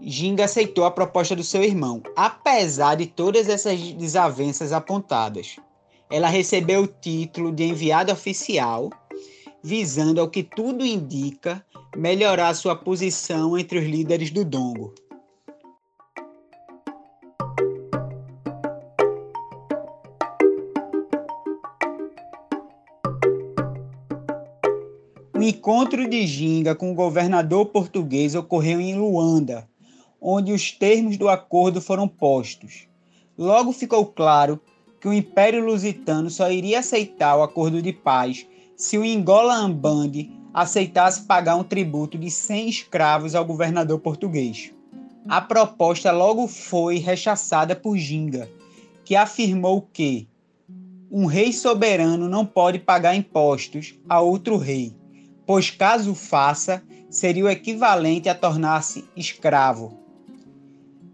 Ginga 0.00 0.44
aceitou 0.44 0.84
a 0.84 0.90
proposta 0.90 1.36
do 1.36 1.44
seu 1.44 1.62
irmão, 1.62 2.02
apesar 2.16 2.94
de 2.94 3.06
todas 3.06 3.48
essas 3.48 3.78
desavenças 3.92 4.72
apontadas. 4.72 5.56
Ela 6.10 6.28
recebeu 6.28 6.82
o 6.82 6.86
título 6.86 7.52
de 7.52 7.64
enviada 7.64 8.12
oficial 8.12 8.90
visando, 9.62 10.20
ao 10.20 10.28
que 10.28 10.42
tudo 10.42 10.84
indica, 10.84 11.64
melhorar 11.96 12.54
sua 12.54 12.74
posição 12.74 13.58
entre 13.58 13.78
os 13.78 13.84
líderes 13.84 14.30
do 14.30 14.44
Dongo. 14.44 14.94
O 25.34 25.42
encontro 25.42 26.06
de 26.06 26.26
Ginga 26.26 26.74
com 26.74 26.92
o 26.92 26.94
governador 26.94 27.64
português 27.66 28.34
ocorreu 28.34 28.78
em 28.78 28.98
Luanda, 28.98 29.66
onde 30.20 30.52
os 30.52 30.70
termos 30.70 31.16
do 31.16 31.30
acordo 31.30 31.80
foram 31.80 32.06
postos. 32.06 32.86
Logo 33.38 33.72
ficou 33.72 34.04
claro 34.04 34.60
que 35.00 35.08
o 35.08 35.14
Império 35.14 35.64
Lusitano 35.64 36.28
só 36.28 36.52
iria 36.52 36.80
aceitar 36.80 37.38
o 37.38 37.42
acordo 37.42 37.80
de 37.80 37.90
paz 37.90 38.46
se 38.80 38.96
o 38.96 39.04
Ingola 39.04 39.54
Ambande 39.54 40.32
aceitasse 40.54 41.26
pagar 41.26 41.54
um 41.54 41.62
tributo 41.62 42.16
de 42.16 42.30
100 42.30 42.68
escravos 42.70 43.34
ao 43.34 43.44
governador 43.44 44.00
português. 44.00 44.72
A 45.28 45.38
proposta 45.38 46.10
logo 46.10 46.48
foi 46.48 46.96
rechaçada 46.96 47.76
por 47.76 47.98
Ginga, 47.98 48.50
que 49.04 49.14
afirmou 49.14 49.82
que 49.82 50.26
um 51.10 51.26
rei 51.26 51.52
soberano 51.52 52.26
não 52.26 52.46
pode 52.46 52.78
pagar 52.78 53.14
impostos 53.14 53.94
a 54.08 54.18
outro 54.22 54.56
rei, 54.56 54.96
pois 55.44 55.68
caso 55.68 56.14
faça, 56.14 56.82
seria 57.10 57.44
o 57.44 57.50
equivalente 57.50 58.30
a 58.30 58.34
tornar-se 58.34 59.04
escravo. 59.14 59.92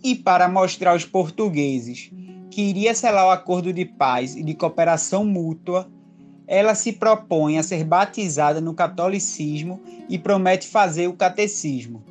E 0.04 0.14
para 0.14 0.48
mostrar 0.48 0.92
aos 0.92 1.04
portugueses 1.04 2.12
que 2.48 2.62
iria 2.62 2.94
selar 2.94 3.26
o 3.26 3.30
acordo 3.30 3.72
de 3.72 3.84
paz 3.84 4.36
e 4.36 4.44
de 4.44 4.54
cooperação 4.54 5.24
mútua, 5.24 5.90
ela 6.46 6.74
se 6.74 6.92
propõe 6.92 7.58
a 7.58 7.62
ser 7.62 7.84
batizada 7.84 8.60
no 8.60 8.74
catolicismo 8.74 9.80
e 10.08 10.18
promete 10.18 10.68
fazer 10.68 11.08
o 11.08 11.12
catecismo. 11.12 12.04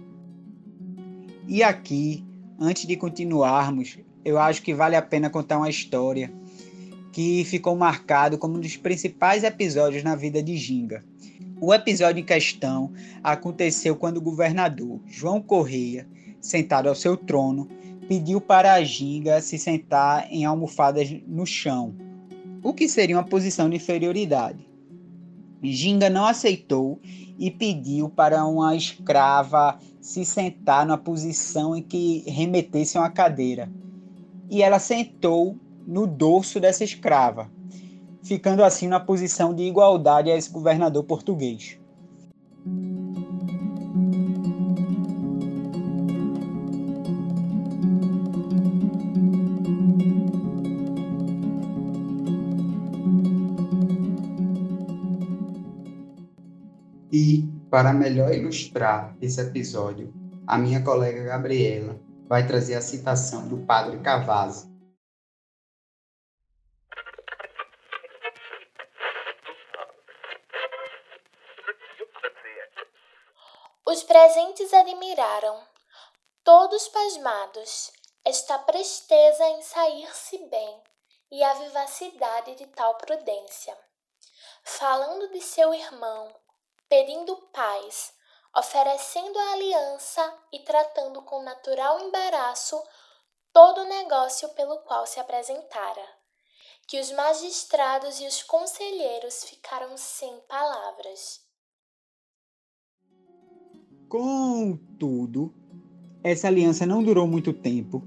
E 1.47 1.63
aqui, 1.63 2.25
antes 2.59 2.85
de 2.85 2.95
continuarmos, 2.97 3.97
eu 4.23 4.39
acho 4.39 4.61
que 4.61 4.73
vale 4.73 4.95
a 4.95 5.01
pena 5.01 5.29
contar 5.29 5.57
uma 5.57 5.69
história 5.69 6.33
que 7.13 7.45
ficou 7.45 7.77
marcado 7.77 8.37
como 8.37 8.57
um 8.57 8.59
dos 8.59 8.75
principais 8.75 9.43
episódios 9.43 10.03
na 10.03 10.15
vida 10.15 10.43
de 10.43 10.57
Ginga. 10.57 11.03
O 11.61 11.73
episódio 11.73 12.19
em 12.19 12.25
questão 12.25 12.91
aconteceu 13.23 13.95
quando 13.95 14.17
o 14.17 14.21
governador 14.21 14.99
João 15.07 15.41
Correia, 15.41 16.05
sentado 16.41 16.89
ao 16.89 16.95
seu 16.95 17.15
trono, 17.15 17.69
pediu 18.09 18.41
para 18.41 18.73
a 18.73 18.83
Ginga 18.83 19.39
se 19.39 19.57
sentar 19.57 20.27
em 20.29 20.43
almofadas 20.43 21.09
no 21.25 21.45
chão, 21.45 21.95
o 22.65 22.73
que 22.73 22.89
seria 22.89 23.15
uma 23.15 23.23
posição 23.23 23.69
de 23.69 23.75
inferioridade. 23.75 24.67
Ginga 25.61 26.09
não 26.09 26.25
aceitou 26.25 26.99
e 27.37 27.51
pediu 27.51 28.09
para 28.09 28.43
uma 28.43 28.75
escrava 28.75 29.77
se 30.01 30.25
sentar 30.25 30.83
na 30.83 30.97
posição 30.97 31.75
em 31.75 31.83
que 31.83 32.23
remetesse 32.25 32.97
uma 32.97 33.11
cadeira. 33.11 33.71
E 34.49 34.63
ela 34.63 34.79
sentou 34.79 35.55
no 35.85 36.07
dorso 36.07 36.59
dessa 36.59 36.83
escrava, 36.83 37.51
ficando 38.23 38.63
assim 38.63 38.87
na 38.87 38.99
posição 38.99 39.53
de 39.53 39.61
igualdade 39.61 40.31
a 40.31 40.35
esse 40.35 40.49
governador 40.49 41.03
português. 41.03 41.77
E, 57.17 57.47
para 57.71 57.93
melhor 57.93 58.33
ilustrar 58.33 59.15
esse 59.21 59.39
episódio, 59.39 60.13
a 60.45 60.57
minha 60.57 60.83
colega 60.83 61.23
Gabriela 61.23 61.97
vai 62.27 62.45
trazer 62.45 62.75
a 62.75 62.81
citação 62.81 63.47
do 63.47 63.65
padre 63.65 64.01
Cavazzi. 64.01 64.69
Os 73.87 74.03
presentes 74.03 74.73
admiraram, 74.73 75.63
todos 76.43 76.89
pasmados, 76.89 77.93
esta 78.25 78.59
presteza 78.59 79.47
em 79.51 79.61
sair-se 79.61 80.37
bem 80.49 80.83
e 81.31 81.41
a 81.41 81.53
vivacidade 81.53 82.55
de 82.55 82.67
tal 82.67 82.95
prudência. 82.95 83.73
Falando 84.65 85.31
de 85.31 85.39
seu 85.39 85.73
irmão, 85.73 86.35
pedindo 86.89 87.35
paz, 87.53 88.13
oferecendo 88.55 89.37
a 89.37 89.53
aliança 89.53 90.33
e 90.53 90.59
tratando 90.59 91.21
com 91.23 91.43
natural 91.43 91.99
embaraço 91.99 92.81
todo 93.51 93.81
o 93.81 93.89
negócio 93.89 94.49
pelo 94.49 94.77
qual 94.79 95.05
se 95.05 95.19
apresentara, 95.19 96.05
que 96.87 96.99
os 96.99 97.11
magistrados 97.11 98.19
e 98.19 98.27
os 98.27 98.43
conselheiros 98.43 99.43
ficaram 99.43 99.97
sem 99.97 100.39
palavras. 100.47 101.41
Contudo, 104.07 105.53
essa 106.23 106.47
aliança 106.47 106.85
não 106.85 107.03
durou 107.03 107.27
muito 107.27 107.51
tempo. 107.51 108.03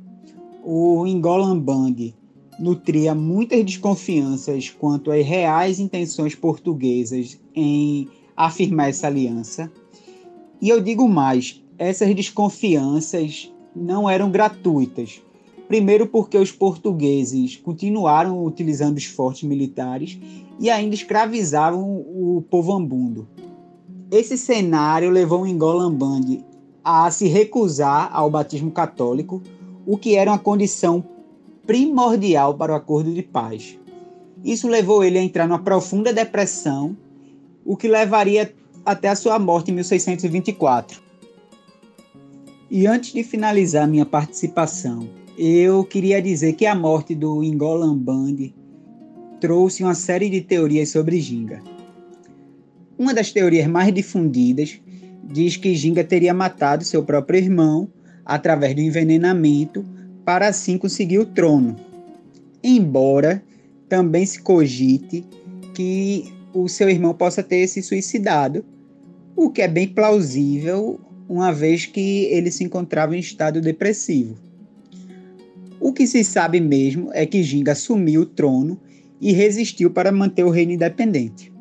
O 0.63 1.07
Ingolan 1.07 1.59
Bang 1.59 2.15
nutria 2.59 3.15
muitas 3.15 3.65
desconfianças 3.65 4.71
quanto 4.71 5.11
às 5.11 5.25
reais 5.25 5.79
intenções 5.79 6.35
portuguesas 6.35 7.39
em 7.55 8.11
afirmar 8.47 8.91
essa 8.91 9.09
aliança. 9.09 9.71
E 10.63 10.69
eu 10.69 10.81
digo 10.81 11.09
mais, 11.09 11.61
essas 11.77 12.15
desconfianças 12.15 13.53
não 13.75 14.09
eram 14.09 14.31
gratuitas. 14.31 15.21
Primeiro, 15.67 16.07
porque 16.07 16.39
os 16.39 16.53
portugueses 16.53 17.57
continuaram 17.57 18.45
utilizando 18.45 18.97
os 18.97 19.05
fortes 19.05 19.43
militares 19.43 20.19
e 20.59 20.71
ainda 20.71 20.95
escravizavam 20.95 21.83
o 21.83 22.43
povo 22.49 22.73
ambundo. 22.73 23.29
Esse 24.11 24.39
cenário 24.39 25.11
levou 25.11 25.43
o 25.43 25.47
Ngolamband 25.47 26.43
a 26.83 27.11
se 27.11 27.27
recusar 27.27 28.09
ao 28.13 28.31
batismo 28.31 28.71
católico, 28.71 29.43
o 29.85 29.99
que 29.99 30.15
era 30.15 30.31
uma 30.31 30.39
condição 30.39 31.05
primordial 31.67 32.55
para 32.55 32.73
o 32.73 32.77
acordo 32.77 33.13
de 33.13 33.23
paz. 33.23 33.79
Isso 34.43 34.69
levou 34.69 35.05
ele 35.05 35.19
a 35.19 35.23
entrar 35.23 35.47
numa 35.47 35.59
profunda 35.59 36.13
depressão 36.13 36.97
o 37.69 37.77
que 37.77 37.87
levaria 37.87 38.51
até 38.83 39.09
a 39.09 39.15
sua 39.15 39.39
morte 39.39 39.71
em 39.71 39.75
1624. 39.75 41.03
E 42.71 42.87
antes 42.87 43.13
de 43.13 43.23
finalizar 43.23 43.87
minha 43.87 44.07
participação, 44.07 45.07
eu 45.37 45.85
queria 45.85 46.23
dizer 46.23 46.55
que 46.55 46.65
a 46.65 46.75
morte 46.75 47.15
do 47.15 47.45
Ingolan 47.45 48.01
trouxe 49.39 49.85
uma 49.85 49.95
série 49.95 50.31
de 50.31 50.41
teorias 50.41 50.89
sobre 50.89 51.21
Ginga. 51.21 51.63
Uma 52.99 53.13
das 53.13 53.33
teorias 53.33 53.67
mais 53.67 53.93
difundidas 53.93 54.81
diz 55.23 55.59
que 55.59 55.75
Ginga 55.75 56.03
teria 56.03 56.33
matado 56.33 56.85
seu 56.85 57.05
próprio 57.05 57.39
irmão 57.39 57.87
através 58.25 58.75
do 58.75 58.81
envenenamento 58.81 59.85
para 60.25 60.49
assim 60.49 60.79
conseguir 60.79 61.19
o 61.19 61.27
trono. 61.27 61.77
Embora 62.65 63.43
também 63.91 64.25
se 64.25 64.41
cogite 64.41 65.23
que 65.75 66.38
o 66.53 66.69
seu 66.69 66.89
irmão 66.89 67.15
possa 67.15 67.43
ter 67.43 67.67
se 67.67 67.83
suicidado, 67.83 68.65
o 69.37 69.51
que 69.51 69.63
é 69.63 69.69
bem 69.69 69.89
plausível, 69.89 71.01
uma 71.29 71.53
vez 71.53 71.87
que 71.87 72.25
ele 72.25 72.51
se 72.51 72.65
encontrava 72.65 73.17
em 73.17 73.21
estado 73.21 73.61
depressivo. 73.61 74.37
O 75.81 75.93
que 75.93 76.07
se 76.07 76.25
sabe 76.25 76.61
mesmo 76.61 77.11
é 77.13 77.25
que 77.25 77.43
Ginga 77.43 77.73
assumiu 77.73 78.23
o 78.23 78.27
trono 78.27 78.81
e 79.21 79.33
resistiu 79.33 79.91
para 79.91 80.11
manter 80.11 80.45
o 80.45 80.51
reino 80.51 80.73
independente. 80.73 81.53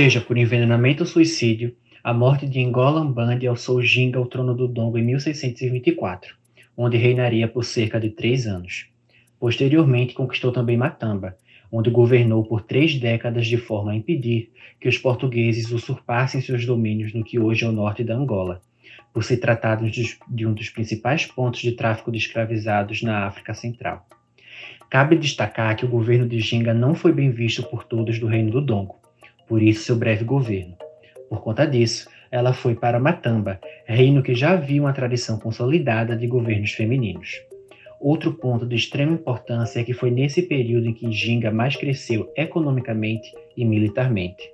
Seja 0.00 0.18
por 0.18 0.38
envenenamento 0.38 1.02
ou 1.02 1.06
suicídio, 1.06 1.76
a 2.02 2.14
morte 2.14 2.46
de 2.46 2.64
Ngolan 2.64 3.12
Bandi 3.12 3.46
alçou 3.46 3.82
Ginga 3.82 4.18
ao 4.18 4.24
trono 4.24 4.54
do 4.54 4.66
Dongo 4.66 4.96
em 4.96 5.04
1624, 5.04 6.36
onde 6.74 6.96
reinaria 6.96 7.46
por 7.46 7.66
cerca 7.66 8.00
de 8.00 8.08
três 8.08 8.46
anos. 8.46 8.86
Posteriormente, 9.38 10.14
conquistou 10.14 10.52
também 10.52 10.74
Matamba, 10.74 11.36
onde 11.70 11.90
governou 11.90 12.42
por 12.42 12.62
três 12.62 12.98
décadas 12.98 13.46
de 13.46 13.58
forma 13.58 13.92
a 13.92 13.94
impedir 13.94 14.50
que 14.80 14.88
os 14.88 14.96
portugueses 14.96 15.70
usurpassem 15.70 16.40
seus 16.40 16.64
domínios 16.64 17.12
no 17.12 17.22
que 17.22 17.38
hoje 17.38 17.66
é 17.66 17.68
o 17.68 17.72
norte 17.72 18.02
da 18.02 18.16
Angola, 18.16 18.62
por 19.12 19.22
se 19.22 19.36
tratar 19.36 19.82
de 19.82 20.46
um 20.46 20.54
dos 20.54 20.70
principais 20.70 21.26
pontos 21.26 21.60
de 21.60 21.72
tráfico 21.72 22.10
de 22.10 22.16
escravizados 22.16 23.02
na 23.02 23.26
África 23.26 23.52
Central. 23.52 24.08
Cabe 24.88 25.14
destacar 25.16 25.76
que 25.76 25.84
o 25.84 25.90
governo 25.90 26.26
de 26.26 26.40
Ginga 26.40 26.72
não 26.72 26.94
foi 26.94 27.12
bem 27.12 27.30
visto 27.30 27.62
por 27.64 27.84
todos 27.84 28.18
do 28.18 28.26
Reino 28.26 28.50
do 28.50 28.62
Dongo 28.62 28.99
por 29.50 29.60
isso 29.60 29.82
seu 29.82 29.96
breve 29.96 30.24
governo. 30.24 30.76
Por 31.28 31.42
conta 31.42 31.66
disso, 31.66 32.08
ela 32.30 32.52
foi 32.52 32.76
para 32.76 33.00
Matamba, 33.00 33.58
reino 33.84 34.22
que 34.22 34.32
já 34.32 34.52
havia 34.52 34.80
uma 34.80 34.92
tradição 34.92 35.40
consolidada 35.40 36.16
de 36.16 36.28
governos 36.28 36.70
femininos. 36.70 37.42
Outro 38.00 38.32
ponto 38.32 38.64
de 38.64 38.76
extrema 38.76 39.12
importância 39.12 39.80
é 39.80 39.84
que 39.84 39.92
foi 39.92 40.12
nesse 40.12 40.42
período 40.42 40.86
em 40.86 40.94
que 40.94 41.10
Ginga 41.10 41.50
mais 41.50 41.74
cresceu 41.74 42.32
economicamente 42.36 43.28
e 43.56 43.64
militarmente. 43.64 44.48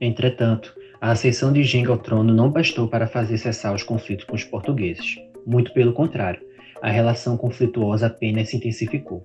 Entretanto, 0.00 0.74
a 1.00 1.12
ascensão 1.12 1.52
de 1.52 1.62
Ginga 1.62 1.92
ao 1.92 1.98
trono 1.98 2.34
não 2.34 2.50
bastou 2.50 2.88
para 2.88 3.06
fazer 3.06 3.38
cessar 3.38 3.72
os 3.72 3.84
conflitos 3.84 4.24
com 4.24 4.34
os 4.34 4.42
portugueses. 4.42 5.14
Muito 5.46 5.72
pelo 5.72 5.92
contrário, 5.92 6.44
a 6.82 6.90
relação 6.90 7.36
conflituosa 7.36 8.08
apenas 8.08 8.48
se 8.48 8.56
intensificou. 8.56 9.24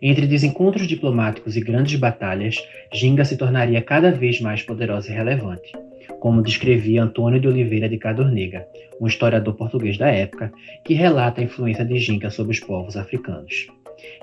Entre 0.00 0.26
desencontros 0.26 0.86
diplomáticos 0.86 1.56
e 1.56 1.60
grandes 1.60 1.98
batalhas, 1.98 2.56
Ginga 2.92 3.24
se 3.24 3.36
tornaria 3.36 3.82
cada 3.82 4.12
vez 4.12 4.40
mais 4.40 4.62
poderosa 4.62 5.10
e 5.10 5.14
relevante, 5.14 5.72
como 6.20 6.42
descrevia 6.42 7.02
Antônio 7.02 7.40
de 7.40 7.48
Oliveira 7.48 7.88
de 7.88 7.98
Cadornega, 7.98 8.66
um 9.00 9.06
historiador 9.06 9.54
português 9.54 9.98
da 9.98 10.08
época, 10.08 10.52
que 10.84 10.94
relata 10.94 11.40
a 11.40 11.44
influência 11.44 11.84
de 11.84 11.98
Ginga 11.98 12.30
sobre 12.30 12.52
os 12.52 12.60
povos 12.60 12.96
africanos. 12.96 13.66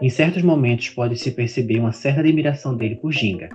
Em 0.01 0.09
certos 0.09 0.41
momentos 0.41 0.89
pode-se 0.89 1.31
perceber 1.31 1.79
uma 1.79 1.91
certa 1.91 2.21
admiração 2.21 2.75
dele 2.75 2.95
por 2.95 3.11
Ginga, 3.11 3.49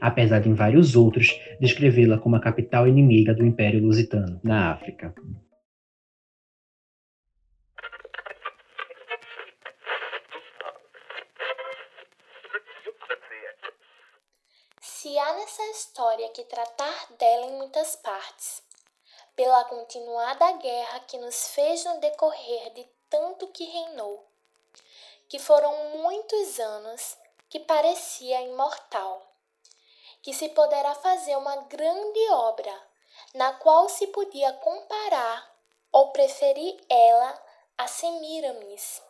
apesar 0.00 0.40
de 0.40 0.48
em 0.48 0.54
vários 0.54 0.96
outros 0.96 1.38
descrevê-la 1.60 2.16
como 2.16 2.36
a 2.36 2.40
capital 2.40 2.88
inimiga 2.88 3.34
do 3.34 3.44
Império 3.44 3.82
Lusitano, 3.82 4.40
na 4.42 4.72
África. 4.72 5.14
Se 15.06 15.16
há 15.20 15.34
nessa 15.34 15.62
história 15.66 16.28
que 16.30 16.42
tratar 16.42 17.12
dela 17.12 17.46
em 17.46 17.52
muitas 17.52 17.94
partes, 17.94 18.60
pela 19.36 19.62
continuada 19.66 20.50
guerra 20.54 20.98
que 20.98 21.16
nos 21.18 21.46
fez 21.50 21.84
no 21.84 22.00
decorrer 22.00 22.72
de 22.72 22.82
tanto 23.08 23.46
que 23.52 23.66
reinou, 23.66 24.26
que 25.28 25.38
foram 25.38 25.90
muitos 25.90 26.58
anos 26.58 27.16
que 27.48 27.60
parecia 27.60 28.40
imortal, 28.40 29.24
que 30.22 30.34
se 30.34 30.48
poderá 30.48 30.92
fazer 30.96 31.36
uma 31.36 31.54
grande 31.54 32.30
obra, 32.32 32.88
na 33.32 33.52
qual 33.52 33.88
se 33.88 34.08
podia 34.08 34.54
comparar 34.54 35.56
ou 35.92 36.10
preferir 36.10 36.84
ela 36.88 37.44
a 37.78 37.86
Semiramis, 37.86 39.00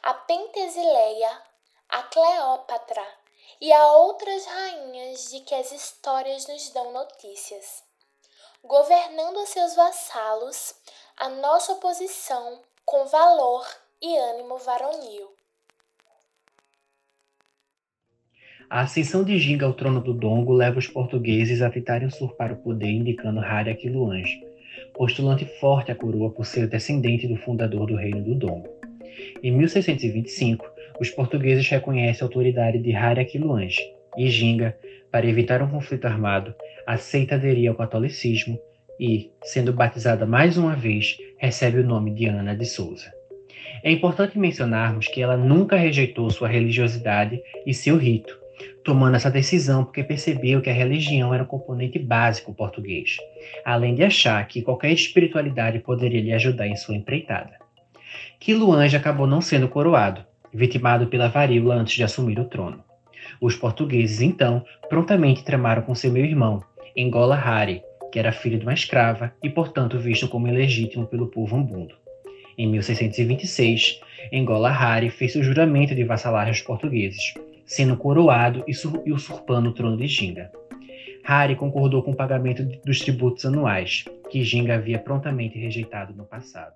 a 0.00 0.14
Pentesileia, 0.14 1.42
a 1.88 2.04
Cleópatra, 2.04 3.19
e 3.60 3.72
a 3.72 3.92
outras 3.92 4.44
rainhas 4.46 5.30
de 5.30 5.40
que 5.40 5.54
as 5.54 5.72
histórias 5.72 6.46
nos 6.46 6.70
dão 6.70 6.92
notícias, 6.92 7.82
governando 8.62 9.38
a 9.38 9.46
seus 9.46 9.74
vassalos 9.74 10.74
a 11.16 11.28
nossa 11.28 11.72
oposição 11.72 12.60
com 12.84 13.06
valor 13.06 13.66
e 14.02 14.16
ânimo 14.16 14.58
varonil. 14.58 15.30
A 18.70 18.82
ascensão 18.82 19.24
de 19.24 19.36
Ginga 19.36 19.66
ao 19.66 19.74
trono 19.74 20.00
do 20.00 20.14
Dongo 20.14 20.52
leva 20.52 20.78
os 20.78 20.86
portugueses 20.86 21.60
a 21.60 21.68
tentarem 21.68 22.06
usurpar 22.06 22.52
o 22.52 22.56
poder, 22.56 22.88
indicando 22.88 23.40
Hari 23.40 23.70
Aquiluange, 23.70 24.40
postulante 24.94 25.44
forte 25.58 25.90
à 25.90 25.94
coroa 25.94 26.30
por 26.30 26.46
ser 26.46 26.68
descendente 26.68 27.26
do 27.26 27.36
fundador 27.36 27.88
do 27.88 27.96
reino 27.96 28.22
do 28.22 28.34
Dongo. 28.34 28.68
Em 29.42 29.50
1625, 29.50 30.70
os 31.00 31.08
portugueses 31.08 31.66
reconhecem 31.66 32.22
a 32.22 32.26
autoridade 32.26 32.78
de 32.78 32.94
Hari 32.94 33.20
Aquiluange 33.20 33.80
e 34.18 34.28
Ginga, 34.28 34.76
para 35.10 35.26
evitar 35.26 35.62
um 35.62 35.68
conflito 35.68 36.04
armado, 36.04 36.54
aceita 36.86 37.34
aderir 37.34 37.70
ao 37.70 37.74
catolicismo 37.74 38.60
e, 38.98 39.30
sendo 39.42 39.72
batizada 39.72 40.26
mais 40.26 40.58
uma 40.58 40.76
vez, 40.76 41.16
recebe 41.38 41.80
o 41.80 41.86
nome 41.86 42.12
de 42.12 42.26
Ana 42.26 42.54
de 42.54 42.66
Souza. 42.66 43.10
É 43.82 43.90
importante 43.90 44.38
mencionarmos 44.38 45.08
que 45.08 45.22
ela 45.22 45.38
nunca 45.38 45.76
rejeitou 45.76 46.28
sua 46.30 46.48
religiosidade 46.48 47.40
e 47.66 47.72
seu 47.72 47.96
rito, 47.96 48.38
tomando 48.84 49.16
essa 49.16 49.30
decisão 49.30 49.84
porque 49.84 50.04
percebeu 50.04 50.60
que 50.60 50.68
a 50.68 50.74
religião 50.74 51.32
era 51.32 51.42
um 51.42 51.46
componente 51.46 51.98
básico 51.98 52.54
português, 52.54 53.16
além 53.64 53.94
de 53.94 54.04
achar 54.04 54.46
que 54.46 54.60
qualquer 54.60 54.92
espiritualidade 54.92 55.78
poderia 55.78 56.20
lhe 56.20 56.32
ajudar 56.32 56.66
em 56.66 56.76
sua 56.76 56.94
empreitada. 56.94 57.58
Quiluange 58.38 58.96
acabou 58.96 59.26
não 59.26 59.40
sendo 59.40 59.68
coroado, 59.68 60.24
vitimado 60.52 61.06
pela 61.06 61.28
varíola 61.28 61.74
antes 61.74 61.94
de 61.94 62.04
assumir 62.04 62.38
o 62.38 62.44
trono. 62.44 62.82
Os 63.40 63.56
portugueses, 63.56 64.20
então, 64.20 64.64
prontamente 64.88 65.44
tramaram 65.44 65.82
com 65.82 65.94
seu 65.94 66.12
meio-irmão, 66.12 66.62
Engola 66.96 67.36
Hari, 67.36 67.82
que 68.10 68.18
era 68.18 68.32
filho 68.32 68.58
de 68.58 68.64
uma 68.64 68.74
escrava 68.74 69.32
e, 69.42 69.48
portanto, 69.48 69.98
visto 69.98 70.28
como 70.28 70.48
ilegítimo 70.48 71.06
pelo 71.06 71.28
povo 71.28 71.56
umbundo. 71.56 71.94
Em 72.58 72.66
1626, 72.68 74.00
Engola 74.32 74.70
Hari 74.70 75.10
fez 75.10 75.34
o 75.36 75.42
juramento 75.42 75.94
de 75.94 76.04
vassalagem 76.04 76.50
aos 76.50 76.60
portugueses, 76.60 77.34
sendo 77.64 77.96
coroado 77.96 78.64
e 78.66 79.12
usurpando 79.12 79.70
o 79.70 79.72
trono 79.72 79.96
de 79.96 80.06
Ginga. 80.06 80.50
Hari 81.24 81.54
concordou 81.54 82.02
com 82.02 82.10
o 82.10 82.16
pagamento 82.16 82.64
dos 82.84 83.00
tributos 83.00 83.44
anuais, 83.44 84.04
que 84.30 84.42
Ginga 84.42 84.74
havia 84.74 84.98
prontamente 84.98 85.58
rejeitado 85.58 86.12
no 86.14 86.24
passado. 86.24 86.74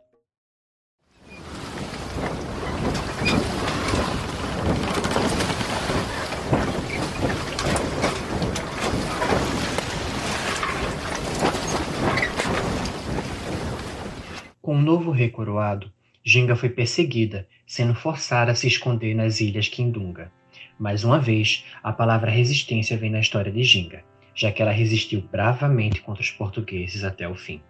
Com 14.64 14.76
o 14.76 14.78
um 14.78 14.80
novo 14.80 15.10
rei 15.10 15.28
coroado, 15.28 15.92
Ginga 16.24 16.56
foi 16.56 16.70
perseguida, 16.70 17.46
sendo 17.66 17.94
forçada 17.94 18.50
a 18.50 18.54
se 18.54 18.66
esconder 18.66 19.14
nas 19.14 19.38
ilhas 19.38 19.68
Quindunga. 19.68 20.32
Mais 20.78 21.04
uma 21.04 21.20
vez, 21.20 21.66
a 21.82 21.92
palavra 21.92 22.30
resistência 22.30 22.96
vem 22.96 23.10
na 23.10 23.20
história 23.20 23.52
de 23.52 23.62
Ginga, 23.62 24.02
já 24.34 24.50
que 24.50 24.62
ela 24.62 24.72
resistiu 24.72 25.20
bravamente 25.30 26.00
contra 26.00 26.22
os 26.22 26.30
portugueses 26.30 27.04
até 27.04 27.28
o 27.28 27.34
fim. 27.34 27.60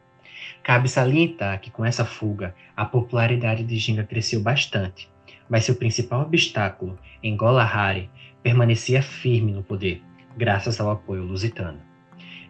Cabe 0.62 0.88
salientar 0.88 1.60
que 1.60 1.68
com 1.68 1.84
essa 1.84 2.04
fuga, 2.04 2.54
a 2.76 2.84
popularidade 2.84 3.64
de 3.64 3.76
Ginga 3.76 4.04
cresceu 4.04 4.40
bastante, 4.40 5.10
mas 5.50 5.64
seu 5.64 5.74
principal 5.74 6.20
obstáculo, 6.20 6.96
Engola 7.20 7.64
Hari, 7.64 8.08
permanecia 8.40 9.02
firme 9.02 9.50
no 9.50 9.64
poder, 9.64 10.00
graças 10.36 10.78
ao 10.78 10.88
apoio 10.92 11.24
lusitano. 11.24 11.80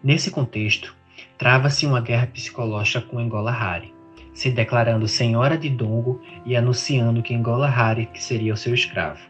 Nesse 0.02 0.30
contexto, 0.30 0.94
trava-se 1.38 1.87
uma 1.87 2.02
guerra 2.02 2.26
psicológica 2.26 3.00
com 3.00 3.18
Engola 3.18 3.50
Hari, 3.50 3.93
se 4.35 4.51
declarando 4.51 5.07
senhora 5.07 5.57
de 5.57 5.70
Dongo 5.70 6.20
e 6.44 6.57
anunciando 6.57 7.23
que 7.23 7.33
Engola 7.33 7.68
Hari 7.68 8.11
seria 8.16 8.53
o 8.53 8.57
seu 8.57 8.75
escravo. 8.75 9.20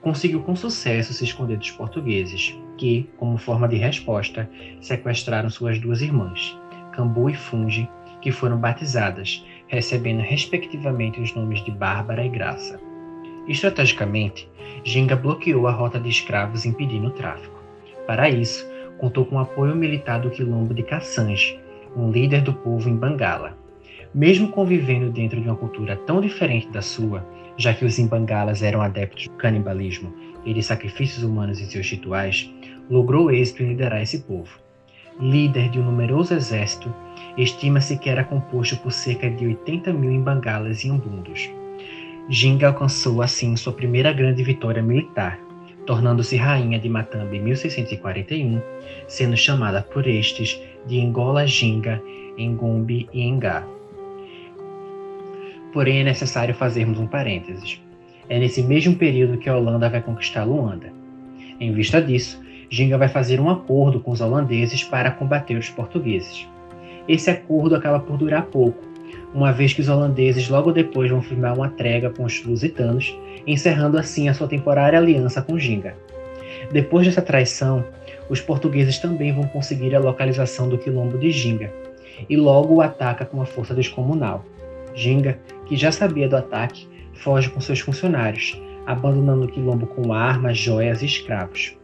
Conseguiu 0.00 0.40
com 0.42 0.54
sucesso 0.54 1.12
se 1.12 1.24
esconder 1.24 1.58
dos 1.58 1.72
portugueses, 1.72 2.56
que, 2.78 3.10
como 3.16 3.36
forma 3.36 3.66
de 3.66 3.76
resposta, 3.76 4.48
sequestraram 4.80 5.50
suas 5.50 5.80
duas 5.80 6.00
irmãs, 6.00 6.56
Cambu 6.92 7.28
e 7.28 7.34
Funge, 7.34 7.90
que 8.22 8.30
foram 8.30 8.58
batizadas, 8.58 9.44
recebendo 9.66 10.20
respectivamente 10.20 11.20
os 11.20 11.34
nomes 11.34 11.64
de 11.64 11.72
Bárbara 11.72 12.24
e 12.24 12.28
Graça. 12.28 12.80
Estrategicamente, 13.48 14.48
Ginga 14.84 15.16
bloqueou 15.16 15.66
a 15.66 15.72
rota 15.72 15.98
de 15.98 16.08
escravos 16.08 16.64
impedindo 16.64 17.08
o 17.08 17.12
tráfico. 17.12 17.60
Para 18.06 18.30
isso, 18.30 18.64
contou 18.98 19.24
com 19.24 19.36
o 19.36 19.40
apoio 19.40 19.74
militar 19.74 20.20
do 20.20 20.30
quilombo 20.30 20.72
de 20.72 20.84
Cassange, 20.84 21.58
um 21.96 22.10
líder 22.10 22.42
do 22.42 22.52
povo 22.52 22.88
em 22.88 22.96
Bangala, 22.96 23.56
Mesmo 24.16 24.48
convivendo 24.48 25.10
dentro 25.10 25.38
de 25.38 25.46
uma 25.46 25.56
cultura 25.56 25.94
tão 25.94 26.22
diferente 26.22 26.70
da 26.70 26.80
sua, 26.80 27.22
já 27.54 27.74
que 27.74 27.84
os 27.84 27.98
imbangalas 27.98 28.62
eram 28.62 28.80
adeptos 28.80 29.28
do 29.28 29.34
canibalismo 29.34 30.10
e 30.42 30.54
de 30.54 30.62
sacrifícios 30.62 31.22
humanos 31.22 31.60
em 31.60 31.66
seus 31.66 31.86
rituais, 31.90 32.50
logrou 32.88 33.30
êxito 33.30 33.62
em 33.62 33.68
liderar 33.68 34.00
esse 34.00 34.20
povo. 34.20 34.58
Líder 35.20 35.68
de 35.68 35.78
um 35.78 35.84
numeroso 35.84 36.32
exército, 36.32 36.90
estima-se 37.36 37.98
que 37.98 38.08
era 38.08 38.24
composto 38.24 38.78
por 38.78 38.90
cerca 38.90 39.28
de 39.28 39.48
80 39.48 39.92
mil 39.92 40.10
imbangalas 40.10 40.82
e 40.82 40.90
umbundos. 40.90 41.50
Ginga 42.30 42.68
alcançou 42.68 43.20
assim 43.20 43.54
sua 43.54 43.74
primeira 43.74 44.14
grande 44.14 44.42
vitória 44.42 44.82
militar, 44.82 45.38
tornando-se 45.84 46.36
rainha 46.36 46.78
de 46.78 46.88
Matamba 46.88 47.36
em 47.36 47.42
1641, 47.42 48.62
sendo 49.06 49.36
chamada 49.36 49.82
por 49.82 50.06
estes 50.06 50.58
de 50.86 50.96
Engola 51.00 51.46
Ginga, 51.46 52.02
Engombe 52.38 53.10
e 53.12 53.22
Engá. 53.22 53.75
Porém, 55.76 56.00
é 56.00 56.04
necessário 56.04 56.54
fazermos 56.54 56.98
um 56.98 57.06
parênteses. 57.06 57.78
É 58.30 58.38
nesse 58.38 58.62
mesmo 58.62 58.96
período 58.96 59.36
que 59.36 59.46
a 59.46 59.54
Holanda 59.54 59.90
vai 59.90 60.00
conquistar 60.00 60.42
Luanda. 60.42 60.90
Em 61.60 61.70
vista 61.70 62.00
disso, 62.00 62.40
Ginga 62.70 62.96
vai 62.96 63.08
fazer 63.08 63.38
um 63.40 63.50
acordo 63.50 64.00
com 64.00 64.10
os 64.10 64.22
holandeses 64.22 64.82
para 64.82 65.10
combater 65.10 65.54
os 65.54 65.68
portugueses. 65.68 66.48
Esse 67.06 67.28
acordo 67.28 67.76
acaba 67.76 68.00
por 68.00 68.16
durar 68.16 68.46
pouco, 68.46 68.82
uma 69.34 69.52
vez 69.52 69.74
que 69.74 69.82
os 69.82 69.88
holandeses 69.90 70.48
logo 70.48 70.72
depois 70.72 71.10
vão 71.10 71.20
firmar 71.20 71.54
uma 71.54 71.68
trégua 71.68 72.08
com 72.08 72.24
os 72.24 72.42
lusitanos, 72.42 73.14
encerrando 73.46 73.98
assim 73.98 74.30
a 74.30 74.34
sua 74.34 74.48
temporária 74.48 74.98
aliança 74.98 75.42
com 75.42 75.58
Ginga. 75.58 75.94
Depois 76.72 77.06
dessa 77.06 77.20
traição, 77.20 77.84
os 78.30 78.40
portugueses 78.40 78.98
também 78.98 79.30
vão 79.30 79.44
conseguir 79.44 79.94
a 79.94 80.00
localização 80.00 80.70
do 80.70 80.78
quilombo 80.78 81.18
de 81.18 81.30
Ginga, 81.30 81.70
e 82.30 82.34
logo 82.34 82.76
o 82.76 82.80
ataca 82.80 83.26
com 83.26 83.36
uma 83.36 83.44
força 83.44 83.74
descomunal. 83.74 84.42
Ginga, 84.94 85.38
que 85.66 85.76
já 85.76 85.92
sabia 85.92 86.28
do 86.28 86.36
ataque, 86.36 86.88
foge 87.14 87.50
com 87.50 87.60
seus 87.60 87.80
funcionários, 87.80 88.60
abandonando 88.86 89.44
o 89.44 89.48
quilombo 89.48 89.86
com 89.86 90.12
armas, 90.12 90.58
joias 90.58 91.02
e 91.02 91.06
escravos. 91.06 91.76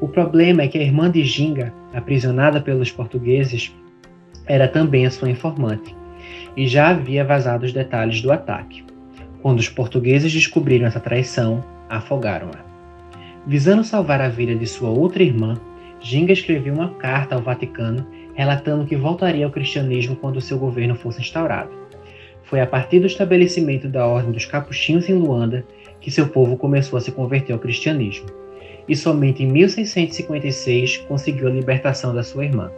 O 0.00 0.08
problema 0.08 0.62
é 0.62 0.68
que 0.68 0.78
a 0.78 0.82
irmã 0.82 1.10
de 1.10 1.24
Ginga, 1.24 1.72
aprisionada 1.92 2.60
pelos 2.60 2.90
portugueses, 2.90 3.74
era 4.46 4.66
também 4.66 5.06
a 5.06 5.10
sua 5.10 5.30
informante, 5.30 5.96
e 6.56 6.66
já 6.66 6.88
havia 6.88 7.24
vazado 7.24 7.64
os 7.64 7.72
detalhes 7.72 8.20
do 8.20 8.32
ataque. 8.32 8.84
Quando 9.42 9.58
os 9.58 9.68
portugueses 9.68 10.32
descobriram 10.32 10.86
essa 10.86 11.00
traição, 11.00 11.64
afogaram-a. 11.88 12.58
Visando 13.46 13.84
salvar 13.84 14.20
a 14.20 14.28
vida 14.28 14.54
de 14.54 14.66
sua 14.66 14.90
outra 14.90 15.22
irmã, 15.22 15.58
Ginga 16.00 16.32
escreveu 16.32 16.74
uma 16.74 16.90
carta 16.94 17.34
ao 17.34 17.42
Vaticano 17.42 18.06
relatando 18.34 18.86
que 18.86 18.96
voltaria 18.96 19.44
ao 19.44 19.52
cristianismo 19.52 20.16
quando 20.16 20.40
seu 20.40 20.58
governo 20.58 20.94
fosse 20.94 21.20
instaurado. 21.20 21.79
Foi 22.50 22.60
a 22.60 22.66
partir 22.66 22.98
do 22.98 23.06
estabelecimento 23.06 23.88
da 23.88 24.04
Ordem 24.04 24.32
dos 24.32 24.44
Capuchinhos 24.44 25.08
em 25.08 25.14
Luanda 25.14 25.64
que 26.00 26.10
seu 26.10 26.26
povo 26.26 26.56
começou 26.56 26.96
a 26.96 27.00
se 27.00 27.12
converter 27.12 27.52
ao 27.52 27.60
cristianismo. 27.60 28.26
E 28.88 28.96
somente 28.96 29.44
em 29.44 29.46
1656 29.46 30.96
conseguiu 31.06 31.46
a 31.46 31.52
libertação 31.52 32.12
da 32.12 32.24
sua 32.24 32.44
irmã. 32.44 32.72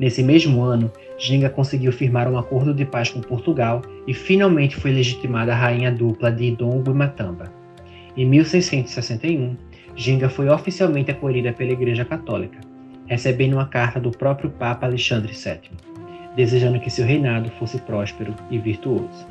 Nesse 0.00 0.22
mesmo 0.22 0.62
ano, 0.62 0.90
Ginga 1.18 1.50
conseguiu 1.50 1.92
firmar 1.92 2.26
um 2.26 2.38
acordo 2.38 2.72
de 2.72 2.86
paz 2.86 3.10
com 3.10 3.20
Portugal 3.20 3.82
e 4.06 4.14
finalmente 4.14 4.76
foi 4.76 4.92
legitimada 4.92 5.52
a 5.52 5.56
rainha 5.56 5.92
dupla 5.92 6.32
de 6.32 6.44
Idongo 6.44 6.90
e 6.90 6.94
Matamba. 6.94 7.52
Em 8.16 8.24
1661, 8.24 9.56
Ginga 9.94 10.30
foi 10.30 10.48
oficialmente 10.48 11.10
acolhida 11.10 11.52
pela 11.52 11.72
Igreja 11.72 12.04
Católica, 12.06 12.60
recebendo 13.06 13.54
uma 13.54 13.66
carta 13.66 14.00
do 14.00 14.10
próprio 14.10 14.48
Papa 14.48 14.86
Alexandre 14.86 15.34
VII, 15.34 15.95
desejando 16.36 16.78
que 16.78 16.90
seu 16.90 17.06
reinado 17.06 17.50
fosse 17.52 17.78
próspero 17.78 18.34
e 18.50 18.58
virtuoso. 18.58 19.26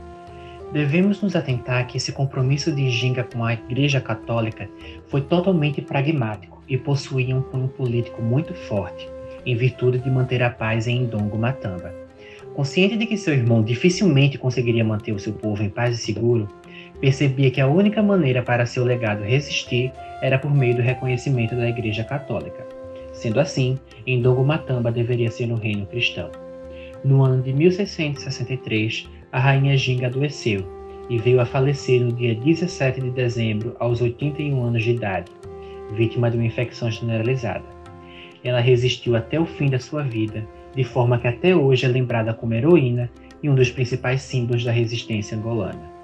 Devemos 0.74 1.22
nos 1.22 1.36
atentar 1.36 1.86
que 1.88 1.98
esse 1.98 2.12
compromisso 2.12 2.72
de 2.72 2.90
Ginga 2.90 3.24
com 3.24 3.46
a 3.46 3.54
Igreja 3.54 4.02
Católica 4.02 4.68
foi 5.08 5.22
totalmente 5.22 5.82
pragmático 5.82 6.62
e 6.68 6.78
possuía 6.78 7.36
um 7.36 7.42
cunho 7.42 7.68
político 7.68 8.22
muito 8.22 8.54
forte, 8.54 9.08
em 9.46 9.56
virtude 9.56 10.00
de 10.00 10.10
manter 10.10 10.42
a 10.42 10.50
paz 10.50 10.88
em 10.88 11.04
Indongo 11.04 11.38
Matamba. 11.38 11.94
Consciente 12.56 12.98
de 12.98 13.06
que 13.06 13.18
seu 13.18 13.34
irmão 13.34 13.62
dificilmente 13.62 14.38
conseguiria 14.38 14.84
manter 14.84 15.12
o 15.12 15.20
seu 15.20 15.34
povo 15.34 15.62
em 15.62 15.70
paz 15.70 16.00
e 16.00 16.02
seguro, 16.02 16.50
percebia 17.00 17.52
que 17.52 17.62
a 17.62 17.68
única 17.68 18.02
maneira 18.02 18.42
para 18.42 18.66
seu 18.66 18.84
legado 18.84 19.24
resistir 19.24 19.92
era 20.22 20.40
por 20.40 20.54
meio 20.54 20.76
do 20.76 20.82
reconhecimento 20.82 21.56
da 21.56 21.70
Igreja 21.70 22.04
Católica. 22.04 22.66
Sendo 23.14 23.40
assim, 23.40 23.78
Indongo 24.08 24.44
Matamba 24.44 24.92
deveria 24.92 25.30
ser 25.30 25.52
um 25.52 25.56
reino 25.56 25.86
cristão. 25.86 26.45
No 27.06 27.24
ano 27.24 27.42
de 27.42 27.54
1663, 27.54 29.10
a 29.32 29.40
rainha 29.40 29.78
Ginga 29.78 30.08
adoeceu 30.08 30.62
e 31.10 31.18
veio 31.18 31.40
a 31.40 31.46
falecer 31.46 32.02
no 32.02 32.12
dia 32.12 32.36
17 32.36 33.00
de 33.00 33.12
dezembro, 33.12 33.78
aos 33.80 34.02
81 34.02 34.62
anos 34.62 34.84
de 34.84 34.92
idade, 34.92 35.32
vítima 35.94 36.30
de 36.30 36.36
uma 36.36 36.46
infecção 36.46 36.92
generalizada 36.92 37.76
ela 38.46 38.60
resistiu 38.60 39.16
até 39.16 39.40
o 39.40 39.46
fim 39.46 39.68
da 39.70 39.80
sua 39.80 40.04
vida, 40.04 40.48
de 40.76 40.84
forma 40.84 41.18
que 41.18 41.28
até 41.28 41.56
hoje 41.56 41.86
é 41.86 41.90
lembrada 41.90 42.32
como 42.32 42.54
heroína 42.54 43.10
e 43.42 43.50
um 43.50 43.56
dos 43.56 43.72
principais 43.72 44.22
símbolos 44.22 44.64
da 44.64 44.72
resistência 44.72 45.36
angolana. 45.36 45.95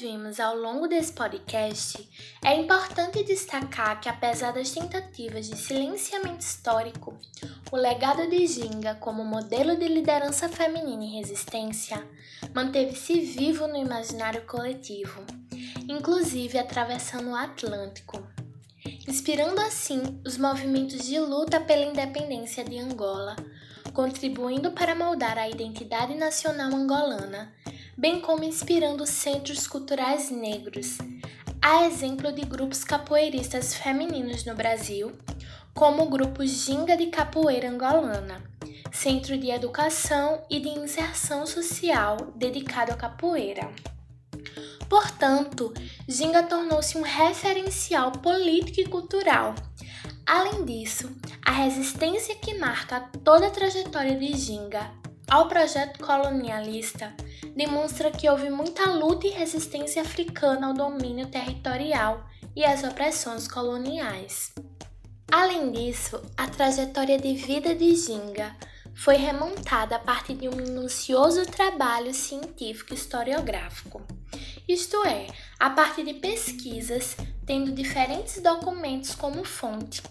Vimos 0.00 0.40
ao 0.40 0.56
longo 0.56 0.88
desse 0.88 1.12
podcast, 1.12 2.08
é 2.44 2.54
importante 2.54 3.22
destacar 3.22 4.00
que, 4.00 4.08
apesar 4.08 4.52
das 4.52 4.70
tentativas 4.70 5.46
de 5.46 5.56
silenciamento 5.56 6.40
histórico, 6.40 7.16
o 7.70 7.76
legado 7.76 8.28
de 8.28 8.46
Ginga 8.46 8.94
como 8.96 9.24
modelo 9.24 9.76
de 9.76 9.86
liderança 9.86 10.48
feminina 10.48 11.04
e 11.04 11.18
resistência 11.18 12.06
manteve-se 12.54 13.20
vivo 13.20 13.66
no 13.66 13.76
imaginário 13.76 14.42
coletivo, 14.46 15.24
inclusive 15.88 16.58
atravessando 16.58 17.30
o 17.30 17.36
Atlântico, 17.36 18.26
inspirando 19.06 19.60
assim 19.60 20.20
os 20.26 20.36
movimentos 20.36 21.06
de 21.06 21.18
luta 21.18 21.60
pela 21.60 21.84
independência 21.84 22.64
de 22.64 22.78
Angola, 22.78 23.36
contribuindo 23.92 24.72
para 24.72 24.94
moldar 24.94 25.38
a 25.38 25.48
identidade 25.48 26.14
nacional 26.14 26.72
angolana 26.74 27.52
bem 27.96 28.20
como 28.20 28.44
inspirando 28.44 29.06
centros 29.06 29.66
culturais 29.66 30.30
negros, 30.30 30.98
a 31.62 31.86
exemplo 31.86 32.32
de 32.32 32.42
grupos 32.42 32.84
capoeiristas 32.84 33.74
femininos 33.74 34.44
no 34.44 34.54
Brasil, 34.54 35.12
como 35.72 36.02
o 36.02 36.08
grupo 36.08 36.44
Ginga 36.44 36.96
de 36.96 37.06
Capoeira 37.06 37.68
Angolana, 37.70 38.42
centro 38.92 39.36
de 39.38 39.50
educação 39.50 40.42
e 40.50 40.60
de 40.60 40.68
inserção 40.68 41.46
social 41.46 42.16
dedicado 42.36 42.92
à 42.92 42.96
capoeira. 42.96 43.70
Portanto, 44.88 45.72
Ginga 46.06 46.42
tornou-se 46.42 46.96
um 46.98 47.02
referencial 47.02 48.12
político 48.12 48.80
e 48.80 48.86
cultural. 48.86 49.54
Além 50.26 50.64
disso, 50.64 51.10
a 51.44 51.50
resistência 51.50 52.34
que 52.36 52.58
marca 52.58 53.00
toda 53.22 53.46
a 53.46 53.50
trajetória 53.50 54.16
de 54.16 54.36
Ginga 54.36 54.90
ao 55.28 55.48
projeto 55.48 55.98
colonialista 56.04 57.14
demonstra 57.54 58.10
que 58.10 58.28
houve 58.28 58.50
muita 58.50 58.90
luta 58.90 59.26
e 59.26 59.30
resistência 59.30 60.02
africana 60.02 60.68
ao 60.68 60.74
domínio 60.74 61.26
territorial 61.26 62.24
e 62.54 62.64
às 62.64 62.82
opressões 62.82 63.46
coloniais. 63.46 64.52
Além 65.30 65.70
disso, 65.72 66.20
a 66.36 66.46
trajetória 66.46 67.18
de 67.18 67.34
vida 67.34 67.74
de 67.74 67.94
Ginga 67.94 68.54
foi 68.94 69.16
remontada 69.16 69.96
a 69.96 69.98
partir 69.98 70.34
de 70.34 70.48
um 70.48 70.54
minucioso 70.54 71.44
trabalho 71.46 72.14
científico 72.14 72.94
historiográfico, 72.94 74.02
isto 74.68 75.04
é, 75.04 75.26
a 75.58 75.70
partir 75.70 76.04
de 76.04 76.14
pesquisas 76.14 77.16
tendo 77.44 77.72
diferentes 77.72 78.40
documentos 78.40 79.14
como 79.14 79.44
fonte, 79.44 80.02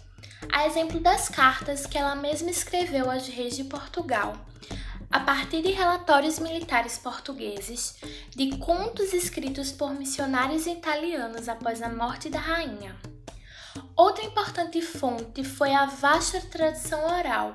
a 0.52 0.66
exemplo 0.66 1.00
das 1.00 1.28
cartas 1.28 1.86
que 1.86 1.96
ela 1.96 2.14
mesma 2.14 2.50
escreveu 2.50 3.10
aos 3.10 3.26
reis 3.26 3.56
de 3.56 3.64
Portugal 3.64 4.34
a 5.10 5.20
partir 5.20 5.62
de 5.62 5.70
relatórios 5.70 6.38
militares 6.38 6.98
portugueses, 6.98 7.96
de 8.30 8.56
contos 8.58 9.12
escritos 9.12 9.72
por 9.72 9.94
missionários 9.94 10.66
italianos 10.66 11.48
após 11.48 11.82
a 11.82 11.88
morte 11.88 12.28
da 12.28 12.38
rainha. 12.38 12.96
Outra 13.96 14.24
importante 14.24 14.80
fonte 14.80 15.42
foi 15.42 15.72
a 15.72 15.86
vasta 15.86 16.40
tradição 16.40 17.04
oral, 17.06 17.54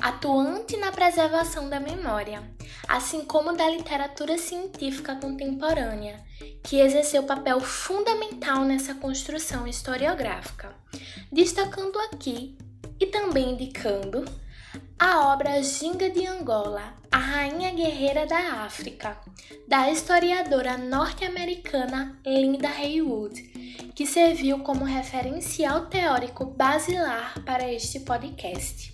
atuante 0.00 0.76
na 0.76 0.92
preservação 0.92 1.68
da 1.68 1.78
memória, 1.78 2.42
assim 2.86 3.24
como 3.24 3.54
da 3.54 3.68
literatura 3.68 4.38
científica 4.38 5.14
contemporânea, 5.16 6.22
que 6.62 6.80
exerceu 6.80 7.22
papel 7.24 7.60
fundamental 7.60 8.64
nessa 8.64 8.94
construção 8.94 9.66
historiográfica, 9.66 10.74
destacando 11.30 11.98
aqui 12.00 12.56
e 13.00 13.06
também 13.06 13.52
indicando 13.52 14.24
a 14.98 15.32
obra 15.32 15.62
Ginga 15.62 16.10
de 16.10 16.26
Angola, 16.26 16.94
a 17.12 17.18
Rainha 17.18 17.70
Guerreira 17.70 18.26
da 18.26 18.64
África, 18.64 19.16
da 19.68 19.88
historiadora 19.90 20.76
norte-americana 20.76 22.18
Linda 22.26 22.68
Haywood, 22.68 23.34
que 23.94 24.04
serviu 24.04 24.58
como 24.64 24.84
referencial 24.84 25.88
teórico 25.88 26.46
basilar 26.46 27.40
para 27.44 27.70
este 27.70 28.00
podcast. 28.00 28.92